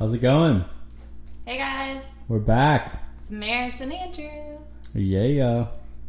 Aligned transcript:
How's 0.00 0.14
it 0.14 0.20
going? 0.22 0.64
Hey 1.46 1.58
guys, 1.58 2.02
We're 2.26 2.38
back. 2.38 3.02
it's 3.20 3.30
Maris 3.30 3.74
and 3.80 3.92
Andrew 3.92 4.56
Yeah. 4.94 5.66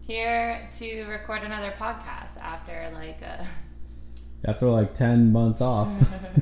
here 0.07 0.69
to 0.79 1.03
record 1.03 1.43
another 1.43 1.73
podcast 1.77 2.37
after 2.39 2.89
like 2.93 3.19
uh 3.21 3.43
After 4.45 4.67
like 4.67 4.93
10 4.93 5.31
months 5.33 5.59
off, 5.61 5.93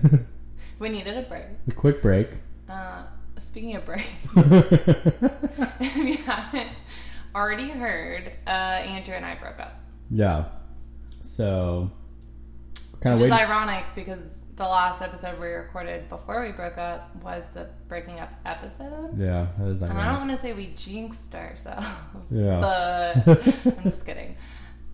we 0.80 0.90
needed 0.90 1.18
a 1.18 1.24
break. 1.24 1.46
a 1.68 1.72
quick 1.72 2.02
break. 2.04 2.30
Uh, 2.70 3.04
speaking 3.40 3.76
of 3.76 3.84
break, 3.86 4.06
if 4.38 5.96
you 5.98 6.18
haven't 6.18 6.70
already 7.34 7.70
heard, 7.72 8.32
uh, 8.46 8.50
Andrew 8.50 9.16
and 9.16 9.26
I 9.26 9.36
broke 9.36 9.60
up, 9.60 9.84
yeah. 10.12 10.46
So, 11.22 11.90
kind 13.02 13.16
of 13.16 13.22
which 13.22 13.28
is 13.32 13.34
ironic 13.34 13.86
because 13.96 14.38
the 14.60 14.66
last 14.66 15.02
episode 15.02 15.40
we 15.40 15.48
recorded 15.48 16.10
before 16.10 16.44
we 16.46 16.52
broke 16.52 16.78
up 16.78 17.16
was 17.24 17.46
the 17.54 17.70
breaking 17.88 18.20
up 18.20 18.30
episode. 18.46 19.18
Yeah, 19.18 19.48
that 19.58 19.68
is 19.70 19.82
And 19.82 19.94
I 19.94 20.12
don't 20.12 20.28
want 20.28 20.32
to 20.32 20.38
say 20.38 20.52
we 20.52 20.74
jinxed 20.76 21.34
ourselves. 21.34 21.88
Yeah. 22.30 22.60
But 22.60 23.48
I'm 23.78 23.84
just 23.84 24.06
kidding. 24.06 24.36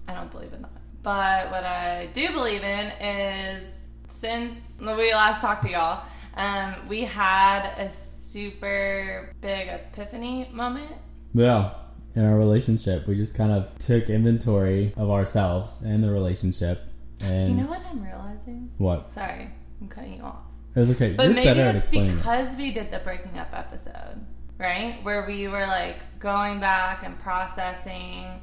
I 0.08 0.14
don't 0.14 0.32
believe 0.32 0.54
in 0.54 0.62
that. 0.62 0.72
But 1.02 1.50
what 1.50 1.64
I 1.64 2.10
do 2.14 2.32
believe 2.32 2.64
in 2.64 2.92
is 3.02 3.74
since 4.12 4.60
we 4.80 5.12
last 5.12 5.42
talked 5.42 5.64
to 5.64 5.72
y'all, 5.72 6.06
um, 6.36 6.88
we 6.88 7.02
had 7.02 7.74
a 7.80 7.92
super 7.92 9.34
big 9.42 9.68
epiphany 9.68 10.48
moment. 10.54 10.92
Yeah. 11.34 11.74
In 12.14 12.24
our 12.24 12.38
relationship, 12.38 13.08
we 13.08 13.16
just 13.16 13.36
kind 13.36 13.52
of 13.52 13.76
took 13.80 14.12
inventory 14.12 14.94
of 14.96 15.10
ourselves 15.10 15.82
and 15.82 16.04
the 16.04 16.12
relationship. 16.12 16.88
And 17.22 17.50
You 17.50 17.56
know 17.64 17.70
what 17.70 17.82
I'm 17.90 18.04
realizing? 18.04 18.72
what? 18.78 19.14
Sorry, 19.14 19.50
I'm 19.82 19.88
cutting 19.88 20.16
you 20.16 20.24
off. 20.24 20.40
It 20.76 20.80
was 20.80 20.92
okay. 20.92 21.14
But 21.14 21.24
You're 21.28 21.34
maybe 21.34 21.60
it's 21.60 21.90
because 21.90 22.50
this. 22.50 22.58
we 22.58 22.72
did 22.72 22.92
the 22.92 23.00
breaking 23.00 23.38
up 23.38 23.50
episode, 23.54 24.20
right? 24.60 25.02
Where 25.04 25.26
we 25.26 25.48
were 25.48 25.66
like 25.68 26.20
going 26.20 26.60
back 26.60 27.04
and 27.04 27.18
processing. 27.20 28.42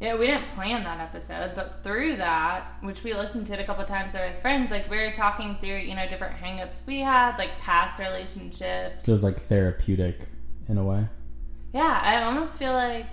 Yeah, 0.00 0.16
we 0.16 0.26
didn't 0.26 0.48
plan 0.48 0.82
that 0.84 0.98
episode, 1.00 1.52
but 1.54 1.80
through 1.82 2.16
that, 2.16 2.66
which 2.82 3.02
we 3.04 3.12
listened 3.12 3.46
to 3.48 3.52
it 3.54 3.60
a 3.60 3.64
couple 3.64 3.84
times 3.84 4.14
with 4.14 4.40
friends, 4.40 4.70
like 4.70 4.90
we 4.90 4.96
were 4.96 5.12
talking 5.12 5.56
through, 5.60 5.76
you 5.78 5.94
know, 5.94 6.08
different 6.08 6.36
hangups 6.38 6.86
we 6.86 7.00
had, 7.00 7.36
like 7.36 7.58
past 7.60 7.98
relationships. 7.98 9.04
So 9.04 9.12
it 9.12 9.14
was 9.14 9.24
like 9.24 9.36
therapeutic 9.36 10.26
in 10.68 10.78
a 10.78 10.84
way. 10.84 11.06
Yeah, 11.74 12.00
I 12.02 12.22
almost 12.22 12.54
feel 12.54 12.72
like 12.72 13.06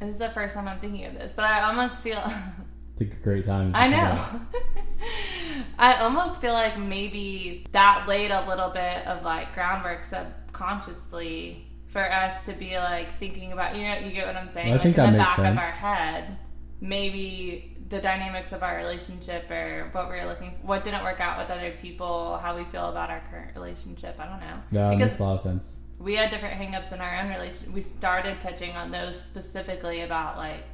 this 0.00 0.10
is 0.14 0.18
the 0.18 0.30
first 0.30 0.54
time 0.56 0.66
I'm 0.66 0.80
thinking 0.80 1.04
of 1.06 1.14
this, 1.14 1.32
but 1.32 1.44
I 1.44 1.62
almost 1.68 2.02
feel 2.02 2.20
It's 2.96 3.00
a 3.00 3.22
great 3.22 3.44
time. 3.44 3.72
I 3.74 3.88
know. 3.88 4.24
I 5.78 5.94
almost 5.96 6.40
feel 6.40 6.52
like 6.52 6.78
maybe 6.78 7.66
that 7.72 8.06
laid 8.08 8.30
a 8.30 8.46
little 8.48 8.70
bit 8.70 9.06
of 9.06 9.22
like 9.24 9.52
groundwork 9.54 10.04
subconsciously 10.04 11.66
for 11.88 12.10
us 12.10 12.44
to 12.46 12.52
be 12.52 12.76
like 12.76 13.18
thinking 13.18 13.52
about 13.52 13.76
you 13.76 13.82
know 13.82 13.98
you 13.98 14.12
get 14.12 14.26
what 14.26 14.36
I'm 14.36 14.48
saying 14.50 14.68
I 14.68 14.72
like 14.72 14.82
think 14.82 14.98
in 14.98 15.04
that 15.04 15.12
the 15.12 15.18
makes 15.18 15.36
back 15.36 15.38
of 15.38 15.44
sense. 15.44 15.58
our 15.64 15.70
head 15.94 16.38
maybe 16.80 17.76
the 17.88 18.00
dynamics 18.00 18.52
of 18.52 18.62
our 18.62 18.76
relationship 18.76 19.48
or 19.50 19.88
what 19.92 20.10
we 20.10 20.16
are 20.18 20.26
looking 20.26 20.52
for, 20.52 20.66
what 20.66 20.82
didn't 20.84 21.04
work 21.04 21.20
out 21.20 21.38
with 21.38 21.50
other 21.56 21.72
people 21.80 22.38
how 22.42 22.56
we 22.56 22.64
feel 22.64 22.88
about 22.88 23.10
our 23.10 23.22
current 23.30 23.50
relationship 23.54 24.16
I 24.18 24.26
don't 24.26 24.40
know 24.40 24.60
Yeah, 24.70 24.90
because 24.90 25.00
makes 25.12 25.18
a 25.18 25.22
lot 25.22 25.34
of 25.34 25.40
sense. 25.40 25.76
we 25.98 26.14
had 26.14 26.30
different 26.30 26.60
hangups 26.60 26.92
in 26.92 27.00
our 27.00 27.20
own 27.20 27.28
relationship. 27.30 27.72
We 27.72 27.82
started 27.82 28.40
touching 28.40 28.72
on 28.72 28.90
those 28.90 29.20
specifically 29.20 30.00
about 30.00 30.36
like 30.36 30.64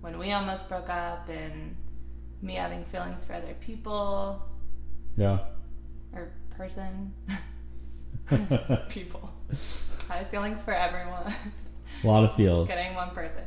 when 0.00 0.18
we 0.18 0.32
almost 0.32 0.68
broke 0.68 0.88
up 0.88 1.28
and 1.28 1.74
me 2.42 2.54
having 2.54 2.84
feelings 2.86 3.24
for 3.24 3.34
other 3.34 3.54
people 3.60 4.42
Yeah. 5.16 5.38
or 6.14 6.30
person 6.56 7.12
people. 8.88 9.30
I 10.08 10.14
have 10.18 10.28
feelings 10.30 10.62
for 10.62 10.72
everyone. 10.72 11.34
A 12.02 12.06
lot 12.06 12.24
of 12.24 12.34
feels. 12.36 12.68
Getting 12.68 12.94
one 12.94 13.10
person. 13.10 13.42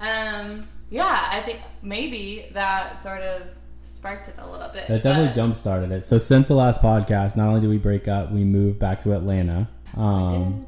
Um, 0.00 0.68
yeah, 0.90 1.28
I 1.30 1.42
think 1.44 1.58
maybe 1.82 2.48
that 2.54 3.02
sort 3.02 3.20
of 3.22 3.42
sparked 3.82 4.28
it 4.28 4.34
a 4.38 4.48
little 4.48 4.68
bit. 4.68 4.88
It 4.88 5.02
definitely 5.02 5.34
jump 5.34 5.56
started 5.56 5.90
it. 5.90 6.04
So 6.04 6.18
since 6.18 6.48
the 6.48 6.54
last 6.54 6.80
podcast, 6.80 7.36
not 7.36 7.48
only 7.48 7.60
did 7.60 7.70
we 7.70 7.78
break 7.78 8.06
up, 8.06 8.30
we 8.30 8.44
moved 8.44 8.78
back 8.78 9.00
to 9.00 9.12
Atlanta. 9.16 9.68
Um, 9.96 10.66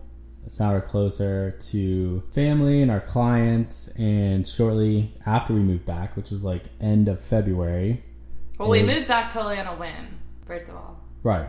it's 0.50 0.58
now 0.58 0.72
we're 0.72 0.80
closer 0.80 1.52
to 1.52 2.24
family 2.32 2.82
and 2.82 2.90
our 2.90 2.98
clients. 2.98 3.86
And 3.96 4.44
shortly 4.44 5.14
after 5.24 5.54
we 5.54 5.60
moved 5.60 5.86
back, 5.86 6.16
which 6.16 6.32
was 6.32 6.44
like 6.44 6.64
end 6.80 7.06
of 7.06 7.20
February, 7.20 8.02
Well, 8.58 8.68
we 8.68 8.80
is- 8.80 8.86
moved 8.96 9.06
back 9.06 9.32
totally 9.32 9.58
on 9.60 9.68
a 9.68 9.76
whim. 9.76 10.18
First 10.48 10.68
of 10.68 10.74
all, 10.74 11.00
right? 11.22 11.48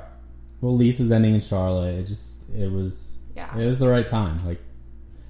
Well, 0.61 0.75
lease 0.78 1.00
was 1.00 1.11
ending 1.11 1.34
in 1.34 1.40
Charlotte. 1.40 1.95
It 1.95 2.03
just 2.06 2.47
it 2.51 2.72
was 2.72 3.17
yeah. 3.35 3.57
it 3.57 3.66
was 3.66 3.79
the 3.79 3.88
right 3.90 4.06
time. 4.06 4.38
Like 4.45 4.61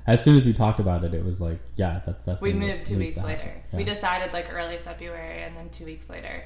as 0.06 0.22
soon 0.22 0.36
as 0.36 0.46
we 0.46 0.52
talked 0.52 0.82
about 0.82 1.06
it, 1.06 1.14
it 1.14 1.24
was 1.24 1.40
like 1.40 1.62
yeah, 1.78 2.02
that's 2.06 2.26
definitely. 2.26 2.52
We 2.52 2.60
moved 2.60 2.86
two 2.86 2.98
weeks 2.98 3.16
later. 3.16 3.42
happen. 3.42 3.78
We 3.78 3.86
decided 3.86 4.34
like 4.34 4.52
early 4.52 4.80
February, 4.84 5.44
and 5.44 5.56
then 5.56 5.70
two 5.70 5.86
weeks 5.86 6.10
later. 6.10 6.44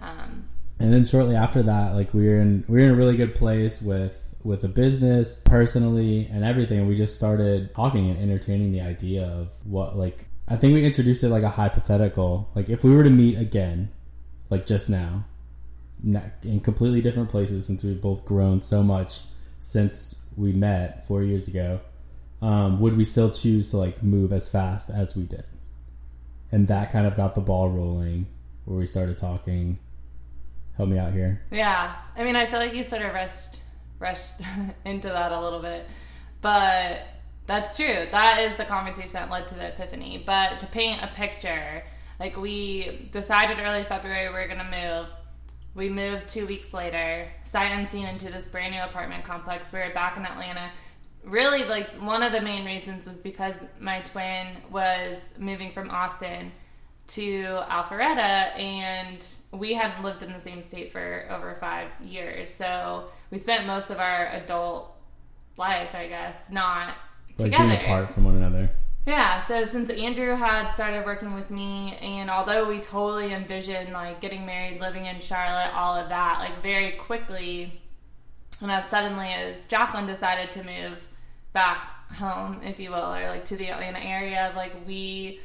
Um, 0.00 0.48
And 0.80 0.92
then 0.92 1.04
shortly 1.04 1.36
after 1.36 1.62
that, 1.62 1.94
like 1.94 2.12
we 2.12 2.26
were 2.28 2.40
in 2.40 2.64
we 2.66 2.78
were 2.80 2.84
in 2.86 2.90
a 2.90 2.96
really 2.96 3.16
good 3.16 3.36
place 3.36 3.80
with 3.80 4.23
with 4.44 4.60
the 4.60 4.68
business, 4.68 5.40
personally, 5.40 6.28
and 6.30 6.44
everything. 6.44 6.86
We 6.86 6.94
just 6.94 7.16
started 7.16 7.74
talking 7.74 8.10
and 8.10 8.20
entertaining 8.20 8.72
the 8.72 8.82
idea 8.82 9.26
of 9.26 9.66
what 9.66 9.96
like 9.96 10.26
I 10.46 10.56
think 10.56 10.74
we 10.74 10.84
introduced 10.84 11.24
it 11.24 11.30
like 11.30 11.42
a 11.42 11.48
hypothetical. 11.48 12.50
Like 12.54 12.68
if 12.68 12.84
we 12.84 12.94
were 12.94 13.02
to 13.02 13.10
meet 13.10 13.38
again, 13.38 13.90
like 14.50 14.66
just 14.66 14.90
now, 14.90 15.24
in 16.42 16.60
completely 16.60 17.00
different 17.00 17.30
places 17.30 17.66
since 17.66 17.82
we've 17.82 18.00
both 18.00 18.26
grown 18.26 18.60
so 18.60 18.82
much 18.82 19.22
since 19.58 20.14
we 20.36 20.52
met 20.52 21.06
four 21.06 21.22
years 21.22 21.48
ago, 21.48 21.80
um, 22.42 22.78
would 22.80 22.98
we 22.98 23.04
still 23.04 23.30
choose 23.30 23.70
to 23.70 23.78
like 23.78 24.02
move 24.02 24.32
as 24.32 24.48
fast 24.48 24.90
as 24.90 25.16
we 25.16 25.24
did? 25.24 25.44
And 26.52 26.68
that 26.68 26.92
kind 26.92 27.06
of 27.06 27.16
got 27.16 27.34
the 27.34 27.40
ball 27.40 27.70
rolling 27.70 28.26
where 28.66 28.78
we 28.78 28.86
started 28.86 29.16
talking. 29.16 29.78
Help 30.76 30.88
me 30.88 30.98
out 30.98 31.12
here. 31.12 31.40
yeah, 31.52 31.94
I 32.16 32.24
mean, 32.24 32.34
I 32.34 32.46
feel 32.46 32.58
like 32.58 32.74
you 32.74 32.82
sort 32.82 33.02
of 33.02 33.14
rushed 33.14 33.56
rushed 34.04 34.34
into 34.84 35.08
that 35.08 35.32
a 35.32 35.40
little 35.40 35.60
bit, 35.60 35.88
but 36.42 37.00
that's 37.46 37.76
true. 37.76 38.06
That 38.10 38.40
is 38.40 38.56
the 38.56 38.64
conversation 38.64 39.14
that 39.14 39.30
led 39.30 39.48
to 39.48 39.54
the 39.54 39.68
epiphany. 39.68 40.22
But 40.24 40.60
to 40.60 40.66
paint 40.66 41.02
a 41.02 41.08
picture, 41.08 41.82
like 42.20 42.36
we 42.36 43.08
decided 43.12 43.58
early 43.58 43.84
February 43.84 44.28
we 44.28 44.36
are 44.36 44.48
gonna 44.48 44.70
move. 44.70 45.08
We 45.74 45.88
moved 45.90 46.28
two 46.28 46.46
weeks 46.46 46.72
later, 46.72 47.28
sight 47.44 47.72
unseen, 47.72 48.06
into 48.06 48.30
this 48.30 48.46
brand 48.46 48.74
new 48.74 48.82
apartment 48.82 49.24
complex. 49.24 49.72
We 49.72 49.80
were 49.80 49.92
back 49.92 50.16
in 50.16 50.24
Atlanta. 50.24 50.70
Really, 51.24 51.64
like 51.64 51.90
one 52.00 52.22
of 52.22 52.32
the 52.32 52.40
main 52.40 52.64
reasons 52.64 53.06
was 53.06 53.18
because 53.18 53.64
my 53.80 54.00
twin 54.02 54.58
was 54.70 55.32
moving 55.38 55.72
from 55.72 55.90
Austin 55.90 56.52
to 57.06 57.60
Alpharetta, 57.68 58.58
and 58.58 59.26
we 59.52 59.74
hadn't 59.74 60.02
lived 60.04 60.22
in 60.22 60.32
the 60.32 60.40
same 60.40 60.62
state 60.62 60.92
for 60.92 61.26
over 61.30 61.56
five 61.60 61.88
years. 62.02 62.52
So 62.52 63.08
we 63.34 63.40
spent 63.40 63.66
most 63.66 63.90
of 63.90 63.98
our 63.98 64.28
adult 64.28 64.94
life, 65.56 65.92
I 65.92 66.06
guess, 66.06 66.52
not 66.52 66.94
Like 67.36 67.50
together. 67.50 67.66
being 67.68 67.80
apart 67.80 68.10
from 68.10 68.22
one 68.24 68.36
another. 68.36 68.70
Yeah, 69.08 69.44
so 69.44 69.64
since 69.64 69.90
Andrew 69.90 70.36
had 70.36 70.68
started 70.68 71.04
working 71.04 71.34
with 71.34 71.50
me, 71.50 71.96
and 72.00 72.30
although 72.30 72.68
we 72.68 72.78
totally 72.78 73.34
envisioned 73.34 73.92
like 73.92 74.20
getting 74.20 74.46
married, 74.46 74.80
living 74.80 75.06
in 75.06 75.20
Charlotte, 75.20 75.74
all 75.74 75.96
of 75.96 76.08
that, 76.10 76.38
like 76.38 76.62
very 76.62 76.92
quickly, 76.92 77.82
and 78.60 78.70
as 78.70 78.88
suddenly 78.88 79.26
as 79.26 79.66
Jacqueline 79.66 80.06
decided 80.06 80.52
to 80.52 80.62
move 80.62 81.04
back 81.52 82.12
home, 82.12 82.60
if 82.62 82.78
you 82.78 82.90
will, 82.90 83.12
or 83.14 83.28
like 83.30 83.44
to 83.46 83.56
the 83.56 83.68
Atlanta 83.68 83.98
area, 83.98 84.52
like 84.54 84.72
we 84.86 85.40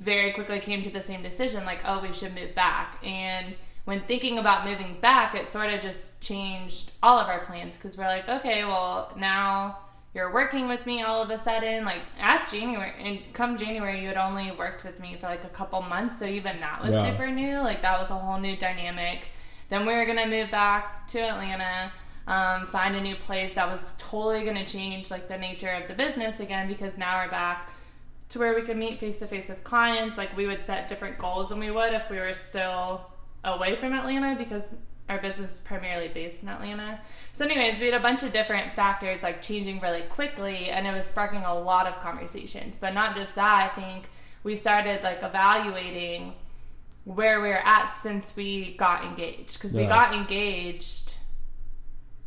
very 0.00 0.32
quickly 0.32 0.58
came 0.58 0.82
to 0.84 0.90
the 0.90 1.02
same 1.02 1.22
decision 1.22 1.66
like, 1.66 1.80
oh, 1.84 2.00
we 2.00 2.14
should 2.14 2.34
move 2.34 2.54
back. 2.54 2.96
And 3.04 3.54
when 3.90 4.00
thinking 4.02 4.38
about 4.38 4.64
moving 4.64 4.96
back, 5.00 5.34
it 5.34 5.48
sort 5.48 5.68
of 5.68 5.82
just 5.82 6.20
changed 6.20 6.92
all 7.02 7.18
of 7.18 7.26
our 7.26 7.44
plans 7.44 7.76
because 7.76 7.98
we're 7.98 8.04
like, 8.04 8.28
okay, 8.28 8.64
well, 8.64 9.12
now 9.16 9.78
you're 10.14 10.32
working 10.32 10.68
with 10.68 10.86
me 10.86 11.02
all 11.02 11.20
of 11.20 11.28
a 11.30 11.36
sudden. 11.36 11.84
Like 11.84 12.02
at 12.20 12.48
January, 12.48 12.92
and 13.00 13.34
come 13.34 13.58
January, 13.58 14.00
you 14.00 14.06
had 14.06 14.16
only 14.16 14.52
worked 14.52 14.84
with 14.84 15.00
me 15.00 15.16
for 15.16 15.26
like 15.26 15.42
a 15.42 15.48
couple 15.48 15.82
months. 15.82 16.20
So 16.20 16.24
even 16.24 16.60
that 16.60 16.80
was 16.80 16.94
Yeah. 16.94 17.10
super 17.10 17.32
new. 17.32 17.58
Like 17.58 17.82
that 17.82 17.98
was 17.98 18.10
a 18.10 18.14
whole 18.14 18.38
new 18.38 18.56
dynamic. 18.56 19.24
Then 19.70 19.84
we 19.84 19.92
were 19.92 20.04
going 20.04 20.18
to 20.18 20.26
move 20.26 20.52
back 20.52 21.08
to 21.08 21.18
Atlanta. 21.18 21.90
Um, 22.28 22.68
find 22.68 22.94
a 22.94 23.00
new 23.00 23.16
place 23.16 23.54
that 23.54 23.68
was 23.68 23.96
totally 23.98 24.44
going 24.44 24.64
to 24.64 24.64
change 24.64 25.10
like 25.10 25.26
the 25.26 25.36
nature 25.36 25.72
of 25.72 25.88
the 25.88 25.94
business 25.94 26.38
again 26.38 26.68
because 26.68 26.96
now 26.96 27.24
we're 27.24 27.30
back 27.30 27.68
to 28.28 28.38
where 28.38 28.54
we 28.54 28.62
could 28.62 28.76
meet 28.76 29.00
face 29.00 29.18
to 29.18 29.26
face 29.26 29.48
with 29.48 29.64
clients. 29.64 30.16
Like 30.16 30.36
we 30.36 30.46
would 30.46 30.64
set 30.64 30.86
different 30.86 31.18
goals 31.18 31.48
than 31.48 31.58
we 31.58 31.72
would 31.72 31.92
if 31.92 32.08
we 32.08 32.18
were 32.20 32.34
still 32.34 33.10
away 33.44 33.76
from 33.76 33.92
Atlanta 33.92 34.36
because 34.36 34.74
our 35.08 35.20
business 35.20 35.56
is 35.56 35.60
primarily 35.60 36.08
based 36.08 36.42
in 36.42 36.48
Atlanta. 36.48 37.00
So, 37.32 37.44
anyways, 37.44 37.80
we 37.80 37.86
had 37.86 37.94
a 37.94 38.00
bunch 38.00 38.22
of 38.22 38.32
different 38.32 38.74
factors 38.74 39.22
like 39.22 39.42
changing 39.42 39.80
really 39.80 40.02
quickly, 40.02 40.68
and 40.70 40.86
it 40.86 40.92
was 40.92 41.06
sparking 41.06 41.42
a 41.42 41.58
lot 41.58 41.86
of 41.86 42.00
conversations. 42.00 42.78
But 42.80 42.94
not 42.94 43.16
just 43.16 43.34
that, 43.34 43.72
I 43.72 43.80
think 43.80 44.04
we 44.44 44.54
started 44.54 45.02
like 45.02 45.22
evaluating 45.22 46.34
where 47.04 47.40
we're 47.40 47.56
at 47.56 47.86
since 48.02 48.36
we 48.36 48.74
got 48.76 49.04
engaged 49.04 49.54
because 49.54 49.72
we 49.72 49.86
got 49.86 50.14
engaged 50.14 51.14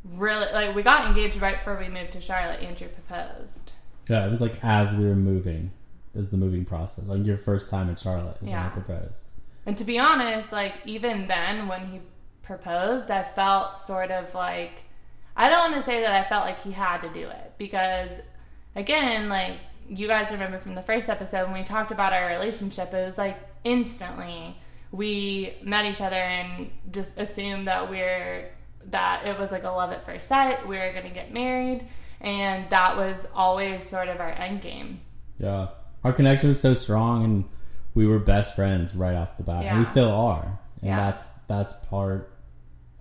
really 0.04 0.52
like 0.52 0.76
we 0.76 0.84
got 0.84 1.06
engaged 1.08 1.40
right 1.40 1.58
before 1.58 1.78
we 1.78 1.88
moved 1.88 2.12
to 2.14 2.20
Charlotte. 2.22 2.60
Andrew 2.62 2.88
proposed. 2.90 3.72
Yeah, 4.10 4.26
it 4.26 4.30
was 4.30 4.42
like 4.42 4.62
as 4.64 4.94
we 4.94 5.06
were 5.06 5.16
moving, 5.16 5.72
is 6.14 6.30
the 6.32 6.38
moving 6.38 6.66
process. 6.66 7.06
Like 7.06 7.26
your 7.26 7.38
first 7.38 7.70
time 7.70 7.88
in 7.88 7.96
Charlotte 7.96 8.38
is 8.42 8.50
Yeah. 8.50 8.64
when 8.64 8.66
I 8.72 8.74
proposed. 8.74 9.32
And 9.66 9.78
to 9.78 9.84
be 9.84 10.00
honest, 10.00 10.52
like 10.52 10.76
even 10.86 11.28
then 11.28 11.68
when 11.68 11.88
he 11.88 12.02
proposed, 12.42 13.10
I 13.10 13.24
felt 13.24 13.80
sort 13.80 14.12
of 14.12 14.34
like 14.34 14.84
I 15.36 15.50
don't 15.50 15.72
want 15.72 15.76
to 15.76 15.82
say 15.82 16.02
that 16.02 16.12
I 16.12 16.28
felt 16.28 16.46
like 16.46 16.62
he 16.62 16.72
had 16.72 17.02
to 17.02 17.10
do 17.10 17.28
it 17.28 17.54
because 17.58 18.12
again, 18.76 19.30
like 19.30 19.58
you 19.90 20.08
guys 20.08 20.32
remember 20.32 20.60
from 20.60 20.76
the 20.76 20.84
first 20.84 21.10
episode 21.10 21.46
when 21.46 21.60
we 21.60 21.64
talked 21.64 21.92
about 21.92 22.14
our 22.14 22.28
relationship, 22.28 22.94
it 22.94 23.06
was 23.06 23.18
like 23.18 23.40
instantly 23.64 24.56
we 24.92 25.56
met 25.64 25.86
each 25.86 26.02
other 26.02 26.16
and 26.16 26.70
just 26.92 27.18
assumed 27.20 27.68
that 27.68 27.90
we're 27.90 28.52
that 28.92 29.26
it 29.26 29.40
was 29.40 29.52
like 29.52 29.64
a 29.64 29.70
love 29.70 29.92
at 29.92 30.06
first 30.06 30.28
sight, 30.28 30.68
we 30.68 30.78
were 30.78 30.92
going 30.92 31.08
to 31.08 31.14
get 31.14 31.34
married, 31.34 31.88
and 32.22 32.70
that 32.70 32.96
was 32.98 33.28
always 33.34 33.84
sort 33.84 34.08
of 34.08 34.20
our 34.20 34.32
end 34.32 34.62
game. 34.62 35.00
Yeah, 35.40 35.70
our 36.04 36.14
connection 36.14 36.50
was 36.50 36.60
so 36.60 36.74
strong, 36.74 37.24
and 37.24 37.46
we 37.94 38.06
were 38.08 38.20
best 38.20 38.56
friends 38.56 38.96
right 38.96 39.16
off 39.16 39.38
the 39.38 39.44
bat, 39.44 39.66
and 39.66 39.80
we 39.80 39.86
still 39.86 40.12
are. 40.12 40.60
And 40.82 40.90
Yeah. 40.90 40.98
that's 41.12 41.34
that's 41.48 41.74
part 41.88 42.32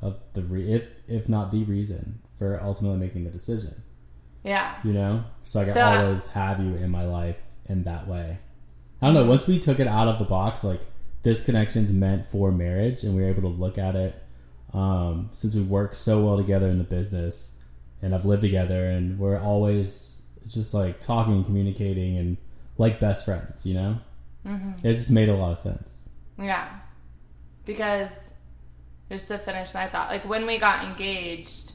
of 0.01 0.19
the 0.35 0.43
re- 0.43 0.73
if 0.73 0.83
if 1.09 1.29
not 1.29 1.51
the 1.51 1.65
reason 1.65 2.21
for 2.37 2.61
ultimately 2.63 2.99
making 2.99 3.25
the 3.25 3.31
decision. 3.31 3.83
Yeah. 4.45 4.75
You 4.85 4.93
know, 4.93 5.25
so 5.45 5.61
I 5.61 5.65
can 5.65 5.75
So 5.75 5.81
always 5.83 6.29
have 6.29 6.61
you 6.61 6.75
in 6.75 6.91
my 6.91 7.05
life 7.07 7.45
in 7.69 7.85
that 7.85 8.09
way. 8.09 8.39
I 9.01 9.07
don't 9.07 9.15
know. 9.15 9.25
Once 9.25 9.47
we 9.47 9.59
took 9.59 9.79
it 9.81 9.87
out 9.87 10.09
of 10.09 10.19
the 10.19 10.25
box, 10.25 10.65
like 10.65 10.81
this 11.23 11.41
connection's 11.41 11.93
meant 11.93 12.27
for 12.27 12.51
marriage, 12.51 13.05
and 13.05 13.15
we 13.15 13.23
were 13.23 13.29
able 13.29 13.43
to 13.43 13.57
look 13.57 13.79
at 13.79 13.95
it 13.95 14.21
um, 14.75 15.29
since 15.33 15.55
we 15.55 15.63
work 15.63 15.95
so 15.95 16.25
well 16.25 16.37
together 16.37 16.69
in 16.69 16.79
the 16.79 16.85
business, 16.85 17.55
and 18.01 18.15
I've 18.15 18.25
lived 18.25 18.43
together, 18.43 18.87
and 18.87 19.19
we're 19.19 19.39
always 19.41 20.21
just 20.49 20.75
like 20.75 20.99
talking 20.99 21.35
and 21.35 21.45
communicating, 21.45 22.17
and 22.19 22.37
like 22.79 22.99
best 22.99 23.25
friends. 23.25 23.65
You 23.65 23.75
know, 23.75 23.99
Mm-hmm. 24.47 24.87
it 24.87 24.95
just 24.95 25.11
made 25.11 25.29
a 25.29 25.37
lot 25.37 25.53
of 25.53 25.59
sense. 25.59 26.03
Yeah. 26.39 26.69
Because 27.65 28.11
just 29.09 29.29
to 29.29 29.39
finish 29.39 29.73
my 29.73 29.89
thought, 29.89 30.09
like 30.09 30.29
when 30.29 30.47
we 30.47 30.59
got 30.59 30.85
engaged, 30.85 31.73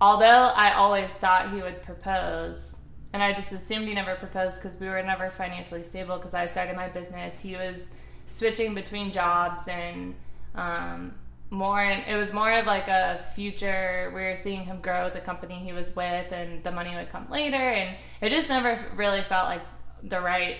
although 0.00 0.26
I 0.26 0.74
always 0.74 1.10
thought 1.12 1.52
he 1.52 1.62
would 1.62 1.82
propose, 1.82 2.78
and 3.12 3.22
I 3.22 3.32
just 3.32 3.52
assumed 3.52 3.88
he 3.88 3.94
never 3.94 4.14
proposed 4.16 4.62
because 4.62 4.78
we 4.78 4.86
were 4.88 5.02
never 5.02 5.30
financially 5.30 5.84
stable 5.84 6.16
because 6.16 6.34
I 6.34 6.46
started 6.46 6.76
my 6.76 6.88
business. 6.88 7.40
He 7.40 7.56
was 7.56 7.90
switching 8.26 8.74
between 8.74 9.12
jobs 9.12 9.68
and 9.68 10.14
um, 10.54 11.14
more, 11.50 11.82
and 11.82 12.04
it 12.06 12.16
was 12.16 12.32
more 12.32 12.52
of 12.52 12.66
like 12.66 12.88
a 12.88 13.24
future. 13.34 14.12
We 14.14 14.22
were 14.22 14.36
seeing 14.36 14.64
him 14.64 14.80
grow 14.80 15.10
the 15.10 15.20
company 15.20 15.54
he 15.54 15.72
was 15.72 15.94
with, 15.96 16.30
and 16.32 16.62
the 16.62 16.72
money 16.72 16.94
would 16.94 17.10
come 17.10 17.28
later, 17.30 17.56
and 17.56 17.96
it 18.20 18.30
just 18.30 18.48
never 18.48 18.84
really 18.96 19.22
felt 19.22 19.46
like 19.46 19.62
the 20.02 20.20
right 20.20 20.56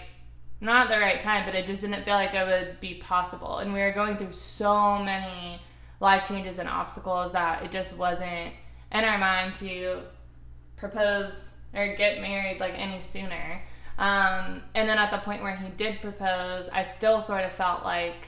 not 0.61 0.89
the 0.89 0.99
right 0.99 1.21
time, 1.21 1.45
but 1.45 1.55
it 1.55 1.67
just 1.67 1.83
didn't 1.83 2.05
feel 2.05 2.15
like 2.15 2.35
it 2.35 2.47
would 2.47 2.81
be 2.81 2.95
possible. 2.95 3.59
And 3.59 3.73
we 3.73 3.81
were 3.81 3.93
going 3.93 4.17
through 4.17 4.33
so 4.33 4.99
many 4.99 5.61
life 6.01 6.27
changes 6.29 6.59
and 6.59 6.69
obstacles 6.69 7.33
that 7.33 7.65
it 7.65 7.73
just 7.73 7.97
wasn't 7.97 8.53
in 8.93 9.05
our 9.05 9.19
mind 9.19 9.55
to 9.57 10.01
propose 10.77 11.57
or 11.75 11.95
get 11.97 12.21
married 12.21 12.61
like 12.61 12.75
any 12.75 13.01
sooner. 13.01 13.63
Um, 13.99 14.63
and 14.75 14.89
then 14.89 14.99
at 14.99 15.11
the 15.11 15.19
point 15.19 15.43
where 15.43 15.57
he 15.57 15.69
did 15.71 16.01
propose, 16.01 16.69
I 16.69 16.83
still 16.83 17.21
sort 17.21 17.45
of 17.45 17.53
felt 17.53 17.85
like 17.85 18.27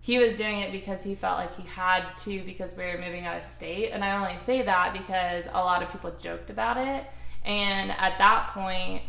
he 0.00 0.18
was 0.18 0.36
doing 0.36 0.60
it 0.60 0.72
because 0.72 1.02
he 1.02 1.14
felt 1.14 1.38
like 1.38 1.56
he 1.56 1.66
had 1.66 2.16
to 2.18 2.42
because 2.44 2.76
we 2.76 2.84
were 2.84 2.98
moving 2.98 3.26
out 3.26 3.36
of 3.36 3.44
state. 3.44 3.90
And 3.90 4.04
I 4.04 4.16
only 4.16 4.38
say 4.38 4.62
that 4.62 4.92
because 4.92 5.44
a 5.52 5.58
lot 5.58 5.82
of 5.82 5.90
people 5.90 6.12
joked 6.18 6.50
about 6.50 6.76
it. 6.76 7.04
And 7.44 7.90
at 7.90 8.18
that 8.18 8.50
point, 8.54 9.02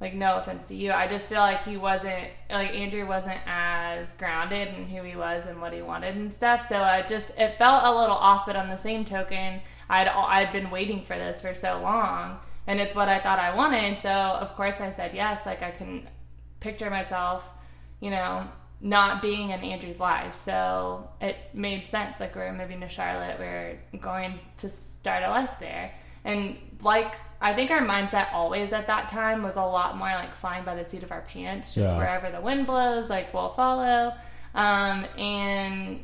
like 0.00 0.14
no 0.14 0.36
offense 0.36 0.68
to 0.68 0.74
you 0.74 0.92
i 0.92 1.08
just 1.08 1.28
feel 1.28 1.40
like 1.40 1.64
he 1.64 1.76
wasn't 1.76 2.28
like 2.50 2.70
andrew 2.70 3.06
wasn't 3.06 3.38
as 3.46 4.12
grounded 4.14 4.68
in 4.68 4.86
who 4.86 5.02
he 5.02 5.16
was 5.16 5.46
and 5.46 5.60
what 5.60 5.72
he 5.72 5.82
wanted 5.82 6.16
and 6.16 6.32
stuff. 6.32 6.68
So 6.68 6.76
i 6.76 7.02
just 7.02 7.32
it 7.36 7.58
felt 7.58 7.84
a 7.84 7.98
little 7.98 8.16
off 8.16 8.46
but 8.46 8.56
on 8.56 8.68
the 8.68 8.76
same 8.76 9.04
token 9.04 9.60
i'd 9.90 10.08
i'd 10.08 10.52
been 10.52 10.70
waiting 10.70 11.04
for 11.04 11.16
this 11.16 11.42
for 11.42 11.54
so 11.54 11.80
long 11.82 12.38
and 12.66 12.80
it's 12.80 12.94
what 12.94 13.08
i 13.08 13.18
thought 13.18 13.38
i 13.38 13.54
wanted. 13.54 13.98
So 14.00 14.10
of 14.10 14.54
course 14.54 14.80
i 14.80 14.90
said 14.90 15.14
yes. 15.14 15.44
Like 15.44 15.62
i 15.62 15.70
can 15.70 16.08
picture 16.60 16.90
myself 16.90 17.44
you 18.00 18.10
know 18.10 18.46
not 18.80 19.20
being 19.20 19.50
in 19.50 19.60
andrew's 19.60 19.98
life. 19.98 20.34
So 20.34 21.08
it 21.20 21.36
made 21.52 21.88
sense. 21.88 22.20
Like 22.20 22.34
we 22.34 22.42
we're 22.42 22.52
moving 22.52 22.80
to 22.80 22.88
charlotte. 22.88 23.38
We 23.38 23.44
we're 23.44 24.00
going 24.00 24.38
to 24.58 24.70
start 24.70 25.24
a 25.24 25.30
life 25.30 25.56
there. 25.58 25.92
And 26.24 26.56
like 26.82 27.14
I 27.40 27.54
think 27.54 27.70
our 27.70 27.80
mindset 27.80 28.32
always 28.32 28.72
at 28.72 28.86
that 28.88 29.08
time 29.10 29.42
was 29.42 29.56
a 29.56 29.62
lot 29.62 29.96
more 29.96 30.08
like 30.08 30.34
flying 30.34 30.64
by 30.64 30.74
the 30.74 30.84
seat 30.84 31.02
of 31.04 31.12
our 31.12 31.20
pants, 31.22 31.74
just 31.74 31.90
Yeah. 31.90 31.96
wherever 31.96 32.30
the 32.30 32.40
wind 32.40 32.66
blows, 32.66 33.08
like 33.08 33.32
we'll 33.32 33.50
follow. 33.54 34.12
Um, 34.54 35.04
and 35.16 36.00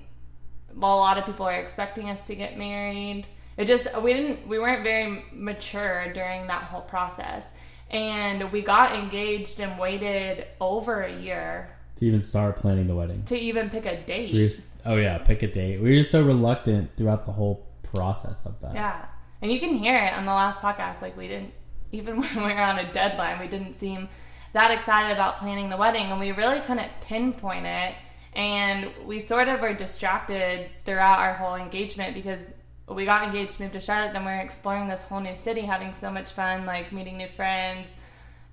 while 0.74 0.94
a 0.94 1.00
lot 1.00 1.18
of 1.18 1.24
people 1.26 1.46
are 1.46 1.58
expecting 1.58 2.08
us 2.10 2.26
to 2.28 2.34
get 2.36 2.56
married, 2.56 3.26
it 3.56 3.64
just 3.66 3.86
we 4.00 4.12
didn't 4.12 4.46
we 4.48 4.58
weren't 4.58 4.82
very 4.84 5.24
mature 5.32 6.12
during 6.12 6.46
that 6.48 6.64
whole 6.64 6.82
process, 6.82 7.46
and 7.90 8.50
we 8.52 8.62
got 8.62 8.94
engaged 8.94 9.58
and 9.60 9.78
waited 9.78 10.46
over 10.60 11.02
a 11.02 11.12
year 11.20 11.70
To 11.96 12.04
even 12.06 12.20
start 12.22 12.56
planning 12.56 12.86
the 12.86 12.94
wedding, 12.94 13.22
to 13.24 13.36
even 13.38 13.70
pick 13.70 13.86
a 13.86 13.96
date. 14.02 14.32
we 14.34 14.42
were 14.44 14.50
oh 14.86 14.96
yeah, 14.96 15.18
pick 15.18 15.42
a 15.42 15.48
date. 15.48 15.80
We 15.80 15.90
were 15.90 15.96
just 15.96 16.10
so 16.10 16.22
reluctant 16.24 16.96
throughout 16.96 17.26
the 17.26 17.32
whole 17.32 17.66
process 17.82 18.44
of 18.46 18.60
that. 18.60 18.74
Yeah. 18.74 19.04
And 19.44 19.52
you 19.52 19.60
can 19.60 19.76
hear 19.76 19.98
it 19.98 20.14
on 20.14 20.24
the 20.24 20.32
last 20.32 20.62
podcast. 20.62 21.02
Like, 21.02 21.18
we 21.18 21.28
didn't, 21.28 21.52
even 21.92 22.18
when 22.18 22.34
we 22.34 22.54
were 22.54 22.62
on 22.62 22.78
a 22.78 22.90
deadline, 22.90 23.38
we 23.38 23.46
didn't 23.46 23.78
seem 23.78 24.08
that 24.54 24.70
excited 24.70 25.12
about 25.12 25.36
planning 25.36 25.68
the 25.68 25.76
wedding. 25.76 26.06
And 26.06 26.18
we 26.18 26.32
really 26.32 26.60
couldn't 26.60 26.90
pinpoint 27.02 27.66
it. 27.66 27.94
And 28.32 28.90
we 29.04 29.20
sort 29.20 29.48
of 29.48 29.60
were 29.60 29.74
distracted 29.74 30.70
throughout 30.86 31.18
our 31.18 31.34
whole 31.34 31.56
engagement 31.56 32.14
because 32.14 32.52
we 32.88 33.04
got 33.04 33.22
engaged, 33.22 33.60
moved 33.60 33.74
to 33.74 33.80
Charlotte, 33.80 34.14
then 34.14 34.24
we 34.24 34.32
were 34.32 34.38
exploring 34.38 34.88
this 34.88 35.04
whole 35.04 35.20
new 35.20 35.36
city, 35.36 35.60
having 35.60 35.94
so 35.94 36.10
much 36.10 36.32
fun, 36.32 36.64
like 36.64 36.90
meeting 36.90 37.18
new 37.18 37.28
friends. 37.28 37.90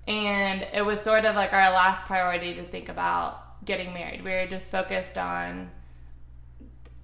And 0.06 0.66
it 0.74 0.84
was 0.84 1.00
sort 1.00 1.24
of 1.24 1.34
like 1.34 1.54
our 1.54 1.72
last 1.72 2.04
priority 2.04 2.52
to 2.54 2.64
think 2.64 2.90
about 2.90 3.64
getting 3.64 3.94
married. 3.94 4.22
We 4.22 4.30
were 4.30 4.46
just 4.46 4.70
focused 4.70 5.16
on 5.16 5.70